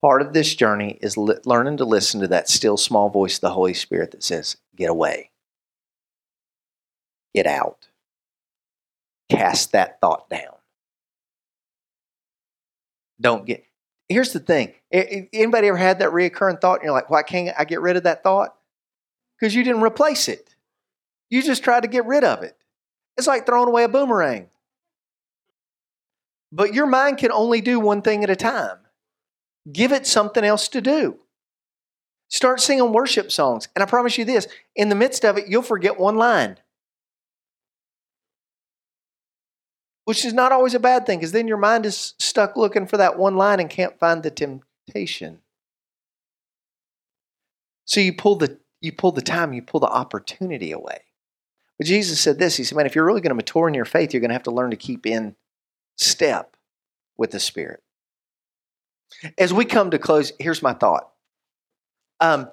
Part 0.02 0.20
of 0.20 0.32
this 0.32 0.54
journey 0.54 0.98
is 1.00 1.16
li- 1.16 1.36
learning 1.44 1.78
to 1.78 1.84
listen 1.84 2.20
to 2.20 2.28
that 2.28 2.48
still 2.48 2.76
small 2.76 3.08
voice 3.08 3.36
of 3.36 3.40
the 3.40 3.50
Holy 3.50 3.74
Spirit 3.74 4.10
that 4.10 4.22
says, 4.22 4.56
Get 4.76 4.90
away, 4.90 5.30
get 7.34 7.46
out, 7.46 7.88
cast 9.30 9.72
that 9.72 10.00
thought 10.00 10.28
down. 10.28 10.54
Don't 13.20 13.46
get. 13.46 13.64
Here's 14.08 14.32
the 14.32 14.40
thing. 14.40 14.74
Anybody 14.92 15.68
ever 15.68 15.76
had 15.76 16.00
that 16.00 16.10
reoccurring 16.10 16.60
thought 16.60 16.80
and 16.80 16.84
you're 16.84 16.92
like, 16.92 17.08
why 17.08 17.22
can't 17.22 17.56
I 17.58 17.64
get 17.64 17.80
rid 17.80 17.96
of 17.96 18.02
that 18.02 18.22
thought? 18.22 18.54
Because 19.38 19.54
you 19.54 19.64
didn't 19.64 19.82
replace 19.82 20.28
it. 20.28 20.54
You 21.30 21.42
just 21.42 21.64
tried 21.64 21.84
to 21.84 21.88
get 21.88 22.04
rid 22.04 22.22
of 22.22 22.42
it. 22.42 22.56
It's 23.16 23.26
like 23.26 23.46
throwing 23.46 23.68
away 23.68 23.84
a 23.84 23.88
boomerang. 23.88 24.50
But 26.54 26.72
your 26.72 26.86
mind 26.86 27.18
can 27.18 27.32
only 27.32 27.60
do 27.60 27.80
one 27.80 28.00
thing 28.00 28.22
at 28.22 28.30
a 28.30 28.36
time. 28.36 28.78
Give 29.72 29.90
it 29.90 30.06
something 30.06 30.44
else 30.44 30.68
to 30.68 30.80
do. 30.80 31.18
Start 32.28 32.60
singing 32.60 32.92
worship 32.92 33.32
songs. 33.32 33.66
And 33.74 33.82
I 33.82 33.86
promise 33.86 34.16
you 34.16 34.24
this 34.24 34.46
in 34.76 34.88
the 34.88 34.94
midst 34.94 35.24
of 35.24 35.36
it, 35.36 35.48
you'll 35.48 35.62
forget 35.62 35.98
one 35.98 36.14
line. 36.14 36.58
Which 40.04 40.24
is 40.24 40.32
not 40.32 40.52
always 40.52 40.74
a 40.74 40.78
bad 40.78 41.06
thing 41.06 41.18
because 41.18 41.32
then 41.32 41.48
your 41.48 41.56
mind 41.56 41.86
is 41.86 42.14
stuck 42.20 42.56
looking 42.56 42.86
for 42.86 42.98
that 42.98 43.18
one 43.18 43.36
line 43.36 43.58
and 43.58 43.68
can't 43.68 43.98
find 43.98 44.22
the 44.22 44.30
temptation. 44.30 45.40
So 47.84 47.98
you 47.98 48.12
pull 48.12 48.36
the 48.36 48.60
you 48.80 48.92
pull 48.92 49.10
the 49.10 49.22
time, 49.22 49.54
you 49.54 49.62
pull 49.62 49.80
the 49.80 49.88
opportunity 49.88 50.70
away. 50.70 51.00
But 51.78 51.88
Jesus 51.88 52.20
said 52.20 52.38
this, 52.38 52.56
he 52.56 52.62
said, 52.62 52.76
Man, 52.76 52.86
if 52.86 52.94
you're 52.94 53.04
really 53.04 53.22
going 53.22 53.30
to 53.30 53.34
mature 53.34 53.66
in 53.66 53.74
your 53.74 53.86
faith, 53.86 54.12
you're 54.12 54.20
going 54.20 54.28
to 54.28 54.34
have 54.34 54.44
to 54.44 54.52
learn 54.52 54.70
to 54.70 54.76
keep 54.76 55.04
in 55.04 55.34
step 55.96 56.56
with 57.16 57.30
the 57.30 57.40
Spirit. 57.40 57.82
As 59.38 59.52
we 59.52 59.64
come 59.64 59.90
to 59.90 59.98
close, 59.98 60.32
here's 60.38 60.62
my 60.62 60.72
thought. 60.72 61.10
Um, 62.20 62.50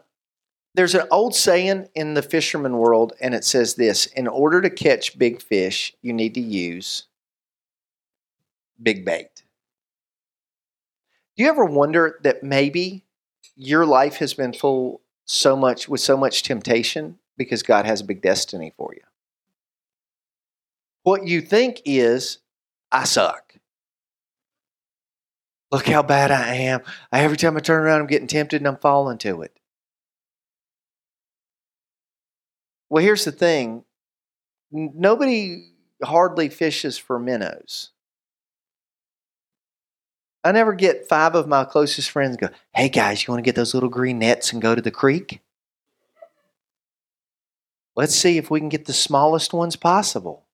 there's 0.73 0.95
an 0.95 1.07
old 1.11 1.35
saying 1.35 1.89
in 1.95 2.13
the 2.13 2.21
fisherman 2.21 2.77
world, 2.77 3.13
and 3.19 3.33
it 3.33 3.43
says 3.43 3.75
this 3.75 4.05
In 4.07 4.27
order 4.27 4.61
to 4.61 4.69
catch 4.69 5.17
big 5.17 5.41
fish, 5.41 5.93
you 6.01 6.13
need 6.13 6.33
to 6.35 6.41
use 6.41 7.05
big 8.81 9.05
bait. 9.05 9.43
Do 11.35 11.43
you 11.43 11.49
ever 11.49 11.65
wonder 11.65 12.19
that 12.23 12.43
maybe 12.43 13.03
your 13.55 13.85
life 13.85 14.17
has 14.17 14.33
been 14.33 14.53
full 14.53 15.01
so 15.25 15.55
much 15.55 15.87
with 15.87 16.01
so 16.01 16.17
much 16.17 16.43
temptation 16.43 17.17
because 17.37 17.63
God 17.63 17.85
has 17.85 18.01
a 18.01 18.05
big 18.05 18.21
destiny 18.21 18.73
for 18.77 18.93
you? 18.93 19.01
What 21.03 21.27
you 21.27 21.41
think 21.41 21.81
is, 21.85 22.39
I 22.91 23.05
suck. 23.05 23.55
Look 25.71 25.87
how 25.87 26.03
bad 26.03 26.31
I 26.31 26.55
am. 26.55 26.81
Every 27.11 27.37
time 27.37 27.55
I 27.55 27.61
turn 27.61 27.83
around, 27.83 28.01
I'm 28.01 28.07
getting 28.07 28.27
tempted 28.27 28.59
and 28.59 28.67
I'm 28.67 28.77
falling 28.77 29.17
to 29.19 29.41
it. 29.41 29.57
Well, 32.89 33.03
here's 33.03 33.23
the 33.23 33.31
thing 33.31 33.85
nobody 34.71 35.69
hardly 36.03 36.49
fishes 36.49 36.97
for 36.97 37.19
minnows. 37.19 37.91
I 40.43 40.51
never 40.51 40.73
get 40.73 41.07
five 41.07 41.35
of 41.35 41.47
my 41.47 41.63
closest 41.63 42.09
friends 42.09 42.35
go, 42.35 42.49
Hey 42.73 42.89
guys, 42.89 43.25
you 43.25 43.31
want 43.31 43.43
to 43.43 43.47
get 43.47 43.55
those 43.55 43.73
little 43.73 43.89
green 43.89 44.19
nets 44.19 44.51
and 44.51 44.61
go 44.61 44.75
to 44.75 44.81
the 44.81 44.91
creek? 44.91 45.39
Let's 47.95 48.15
see 48.15 48.37
if 48.37 48.49
we 48.49 48.59
can 48.59 48.69
get 48.69 48.85
the 48.85 48.93
smallest 48.93 49.53
ones 49.53 49.75
possible. 49.75 50.45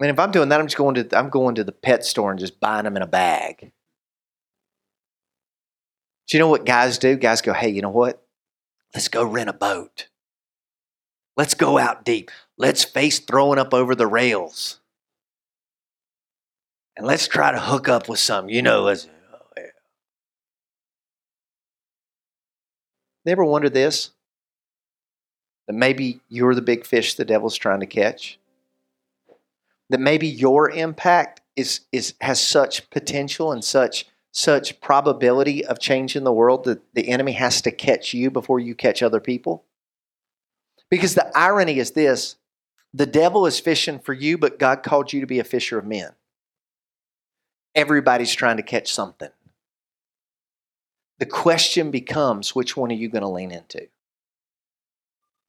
Mean, 0.00 0.10
if 0.10 0.18
I'm 0.18 0.30
doing 0.30 0.48
that, 0.48 0.58
I'm 0.58 0.66
just 0.66 0.78
going 0.78 0.94
to 0.94 1.16
I'm 1.16 1.28
going 1.28 1.54
to 1.56 1.64
the 1.64 1.72
pet 1.72 2.04
store 2.04 2.30
and 2.30 2.40
just 2.40 2.58
buying 2.58 2.84
them 2.84 2.96
in 2.96 3.02
a 3.02 3.06
bag. 3.06 3.72
Do 6.26 6.36
you 6.36 6.38
know 6.38 6.48
what 6.48 6.64
guys 6.64 6.96
do? 6.96 7.16
Guys 7.16 7.42
go, 7.42 7.52
hey, 7.52 7.68
you 7.68 7.82
know 7.82 7.90
what? 7.90 8.24
Let's 8.94 9.08
go 9.08 9.24
rent 9.24 9.50
a 9.50 9.52
boat. 9.52 10.08
Let's 11.36 11.54
go 11.54 11.76
out 11.76 12.04
deep. 12.04 12.30
Let's 12.56 12.82
face 12.82 13.18
throwing 13.18 13.58
up 13.58 13.74
over 13.74 13.94
the 13.94 14.06
rails. 14.06 14.80
And 16.96 17.06
let's 17.06 17.28
try 17.28 17.52
to 17.52 17.60
hook 17.60 17.88
up 17.88 18.08
with 18.08 18.18
some. 18.18 18.48
You 18.48 18.62
know, 18.62 18.82
let's, 18.82 19.06
oh, 19.32 19.38
yeah. 19.56 19.64
Ever 23.26 23.44
wonder 23.44 23.68
this? 23.68 24.10
That 25.66 25.74
maybe 25.74 26.20
you're 26.28 26.54
the 26.54 26.62
big 26.62 26.86
fish 26.86 27.14
the 27.14 27.24
devil's 27.24 27.56
trying 27.56 27.80
to 27.80 27.86
catch? 27.86 28.39
That 29.90 30.00
maybe 30.00 30.26
your 30.26 30.70
impact 30.70 31.42
is 31.56 31.80
is 31.92 32.14
has 32.22 32.40
such 32.40 32.88
potential 32.90 33.52
and 33.52 33.62
such 33.62 34.06
such 34.32 34.80
probability 34.80 35.64
of 35.64 35.80
changing 35.80 36.24
the 36.24 36.32
world 36.32 36.64
that 36.64 36.94
the 36.94 37.08
enemy 37.08 37.32
has 37.32 37.60
to 37.60 37.70
catch 37.70 38.14
you 38.14 38.30
before 38.30 38.60
you 38.60 38.74
catch 38.74 39.02
other 39.02 39.20
people? 39.20 39.64
Because 40.88 41.14
the 41.14 41.30
irony 41.36 41.78
is 41.78 41.90
this 41.90 42.36
the 42.94 43.06
devil 43.06 43.46
is 43.46 43.60
fishing 43.60 43.98
for 43.98 44.12
you, 44.12 44.38
but 44.38 44.58
God 44.58 44.82
called 44.82 45.12
you 45.12 45.20
to 45.20 45.26
be 45.26 45.38
a 45.38 45.44
fisher 45.44 45.78
of 45.78 45.86
men. 45.86 46.10
Everybody's 47.74 48.34
trying 48.34 48.56
to 48.56 48.64
catch 48.64 48.92
something. 48.92 49.30
The 51.18 51.26
question 51.26 51.90
becomes 51.90 52.54
which 52.54 52.76
one 52.76 52.90
are 52.90 52.94
you 52.94 53.08
going 53.08 53.22
to 53.22 53.28
lean 53.28 53.52
into? 53.52 53.88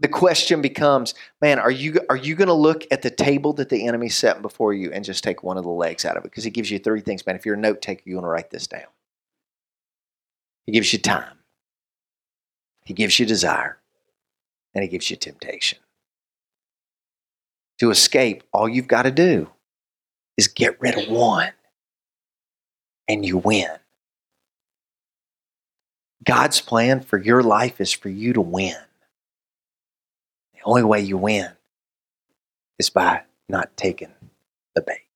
The 0.01 0.07
question 0.07 0.63
becomes, 0.63 1.13
man, 1.41 1.59
are 1.59 1.69
you 1.69 1.99
are 2.09 2.17
you 2.17 2.33
going 2.35 2.47
to 2.47 2.53
look 2.53 2.85
at 2.89 3.03
the 3.03 3.11
table 3.11 3.53
that 3.53 3.69
the 3.69 3.85
enemy 3.87 4.09
set 4.09 4.41
before 4.41 4.73
you 4.73 4.91
and 4.91 5.05
just 5.05 5.23
take 5.23 5.43
one 5.43 5.57
of 5.57 5.63
the 5.63 5.69
legs 5.69 6.05
out 6.05 6.17
of 6.17 6.25
it? 6.25 6.31
Because 6.31 6.43
he 6.43 6.49
gives 6.49 6.71
you 6.71 6.79
three 6.79 7.01
things, 7.01 7.25
man. 7.25 7.35
If 7.35 7.45
you're 7.45 7.55
a 7.55 7.59
note 7.59 7.83
taker, 7.83 8.01
you 8.05 8.15
want 8.15 8.25
to 8.25 8.29
write 8.29 8.49
this 8.49 8.65
down. 8.65 8.87
He 10.65 10.71
gives 10.71 10.91
you 10.91 10.97
time. 10.97 11.37
He 12.83 12.95
gives 12.95 13.19
you 13.19 13.27
desire, 13.27 13.77
and 14.73 14.81
he 14.81 14.89
gives 14.89 15.09
you 15.11 15.17
temptation. 15.17 15.77
To 17.77 17.91
escape, 17.91 18.43
all 18.51 18.67
you've 18.67 18.87
got 18.87 19.03
to 19.03 19.11
do 19.11 19.51
is 20.35 20.47
get 20.47 20.81
rid 20.81 20.97
of 20.97 21.09
one, 21.09 21.51
and 23.07 23.23
you 23.23 23.37
win. 23.37 23.69
God's 26.23 26.59
plan 26.59 27.01
for 27.01 27.19
your 27.19 27.43
life 27.43 27.79
is 27.79 27.91
for 27.91 28.09
you 28.09 28.33
to 28.33 28.41
win. 28.41 28.75
The 30.61 30.69
only 30.69 30.83
way 30.83 31.01
you 31.01 31.17
win 31.17 31.49
is 32.77 32.91
by 32.91 33.23
not 33.49 33.75
taking 33.75 34.13
the 34.75 34.81
bait. 34.81 35.07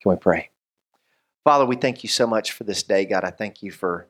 Can 0.00 0.10
we 0.10 0.16
pray? 0.16 0.50
Father, 1.42 1.66
we 1.66 1.74
thank 1.74 2.04
you 2.04 2.08
so 2.08 2.26
much 2.26 2.52
for 2.52 2.62
this 2.62 2.84
day, 2.84 3.04
God. 3.04 3.24
I 3.24 3.30
thank 3.30 3.64
you 3.64 3.72
for, 3.72 4.06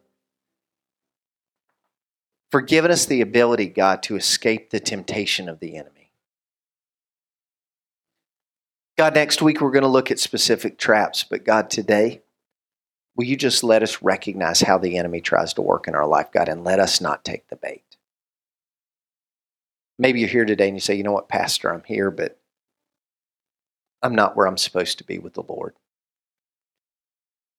for 2.51 2.61
giving 2.61 2.91
us 2.91 3.07
the 3.07 3.23
ability, 3.23 3.67
God, 3.67 4.03
to 4.05 4.17
escape 4.17 4.69
the 4.69 4.81
temptation 4.81 5.49
of 5.49 5.61
the 5.61 5.77
enemy. 5.77 6.11
God, 8.99 9.15
next 9.15 9.41
week 9.41 9.63
we're 9.63 9.71
going 9.71 9.83
to 9.83 9.89
look 9.89 10.11
at 10.11 10.19
specific 10.19 10.77
traps, 10.77 11.25
but 11.25 11.45
God, 11.45 11.71
today, 11.71 12.21
will 13.17 13.25
you 13.25 13.37
just 13.37 13.65
let 13.65 13.83
us 13.83 14.03
recognize 14.03 14.61
how 14.61 14.77
the 14.77 14.99
enemy 14.99 15.23
tries 15.23 15.55
to 15.55 15.63
work 15.63 15.89
in 15.89 15.95
our 15.95 16.07
life, 16.07 16.31
God, 16.31 16.51
and 16.51 16.65
let 16.65 16.81
us 16.81 17.01
not 17.01 17.25
take 17.25 17.49
the 17.49 17.57
bait? 17.57 17.94
Maybe 19.99 20.21
you're 20.21 20.29
here 20.29 20.45
today 20.45 20.69
and 20.69 20.77
you 20.77 20.81
say, 20.81 20.95
you 20.95 21.03
know 21.03 21.13
what, 21.13 21.29
Pastor, 21.29 21.73
I'm 21.73 21.85
here, 21.85 22.11
but 22.11 22.39
I'm 24.03 24.15
not 24.15 24.37
where 24.37 24.47
I'm 24.47 24.59
supposed 24.59 24.99
to 24.99 25.05
be 25.05 25.19
with 25.19 25.35
the 25.35 25.43
Lord. 25.43 25.75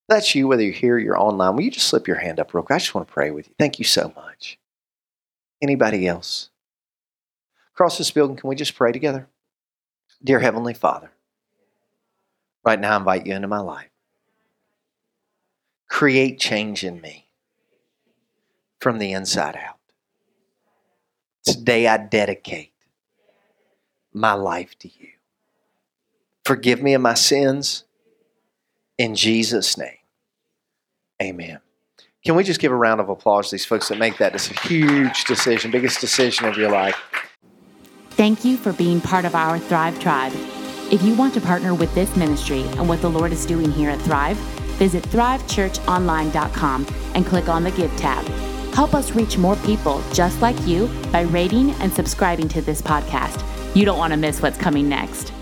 That's 0.08 0.34
you, 0.34 0.46
whether 0.46 0.62
you're 0.62 0.72
here 0.72 0.94
or 0.94 0.98
you're 0.98 1.20
online. 1.20 1.56
Will 1.56 1.62
you 1.62 1.70
just 1.70 1.88
slip 1.88 2.06
your 2.06 2.18
hand 2.18 2.38
up 2.38 2.54
real 2.54 2.62
quick? 2.62 2.76
I 2.76 2.78
just 2.78 2.94
want 2.94 3.08
to 3.08 3.12
pray 3.12 3.30
with 3.30 3.48
you. 3.48 3.54
Thank 3.58 3.78
you 3.78 3.84
so 3.84 4.12
much. 4.14 4.58
Anybody 5.60 6.06
else? 6.06 6.50
Across 7.74 7.98
this 7.98 8.10
building, 8.10 8.36
can 8.36 8.48
we 8.48 8.54
just 8.54 8.76
pray 8.76 8.92
together? 8.92 9.28
Dear 10.22 10.40
Heavenly 10.40 10.74
Father, 10.74 11.10
right 12.64 12.80
now 12.80 12.94
I 12.94 12.96
invite 12.96 13.26
you 13.26 13.34
into 13.34 13.48
my 13.48 13.58
life. 13.58 13.90
Create 15.88 16.38
change 16.38 16.84
in 16.84 17.00
me 17.00 17.26
from 18.80 18.98
the 18.98 19.12
inside 19.12 19.56
out. 19.56 19.75
Today 21.46 21.86
I 21.86 21.96
dedicate 21.96 22.72
my 24.12 24.32
life 24.32 24.76
to 24.80 24.88
you. 24.88 25.10
Forgive 26.44 26.82
me 26.82 26.94
of 26.94 27.00
my 27.00 27.14
sins. 27.14 27.84
In 28.98 29.14
Jesus' 29.14 29.78
name, 29.78 29.98
amen. 31.22 31.60
Can 32.24 32.34
we 32.34 32.42
just 32.42 32.60
give 32.60 32.72
a 32.72 32.76
round 32.76 33.00
of 33.00 33.08
applause 33.08 33.50
to 33.50 33.54
these 33.54 33.64
folks 33.64 33.88
that 33.88 33.98
make 33.98 34.18
that 34.18 34.32
this 34.32 34.48
huge 34.48 35.24
decision, 35.24 35.70
biggest 35.70 36.00
decision 36.00 36.46
of 36.46 36.56
your 36.56 36.70
life? 36.70 37.00
Thank 38.10 38.44
you 38.44 38.56
for 38.56 38.72
being 38.72 39.00
part 39.00 39.24
of 39.24 39.34
our 39.34 39.58
Thrive 39.58 40.00
Tribe. 40.00 40.32
If 40.90 41.02
you 41.02 41.14
want 41.14 41.34
to 41.34 41.40
partner 41.40 41.74
with 41.74 41.94
this 41.94 42.16
ministry 42.16 42.62
and 42.62 42.88
what 42.88 43.02
the 43.02 43.10
Lord 43.10 43.30
is 43.32 43.44
doing 43.44 43.70
here 43.70 43.90
at 43.90 44.00
Thrive, 44.00 44.38
visit 44.78 45.04
thrivechurchonline.com 45.04 46.86
and 47.14 47.26
click 47.26 47.48
on 47.48 47.62
the 47.62 47.70
Give 47.72 47.94
tab. 47.96 48.24
Help 48.76 48.92
us 48.92 49.12
reach 49.12 49.38
more 49.38 49.56
people 49.64 50.02
just 50.12 50.42
like 50.42 50.66
you 50.66 50.86
by 51.10 51.22
rating 51.22 51.70
and 51.80 51.90
subscribing 51.90 52.46
to 52.46 52.60
this 52.60 52.82
podcast. 52.82 53.42
You 53.74 53.86
don't 53.86 53.96
want 53.96 54.12
to 54.12 54.18
miss 54.18 54.42
what's 54.42 54.58
coming 54.58 54.86
next. 54.86 55.32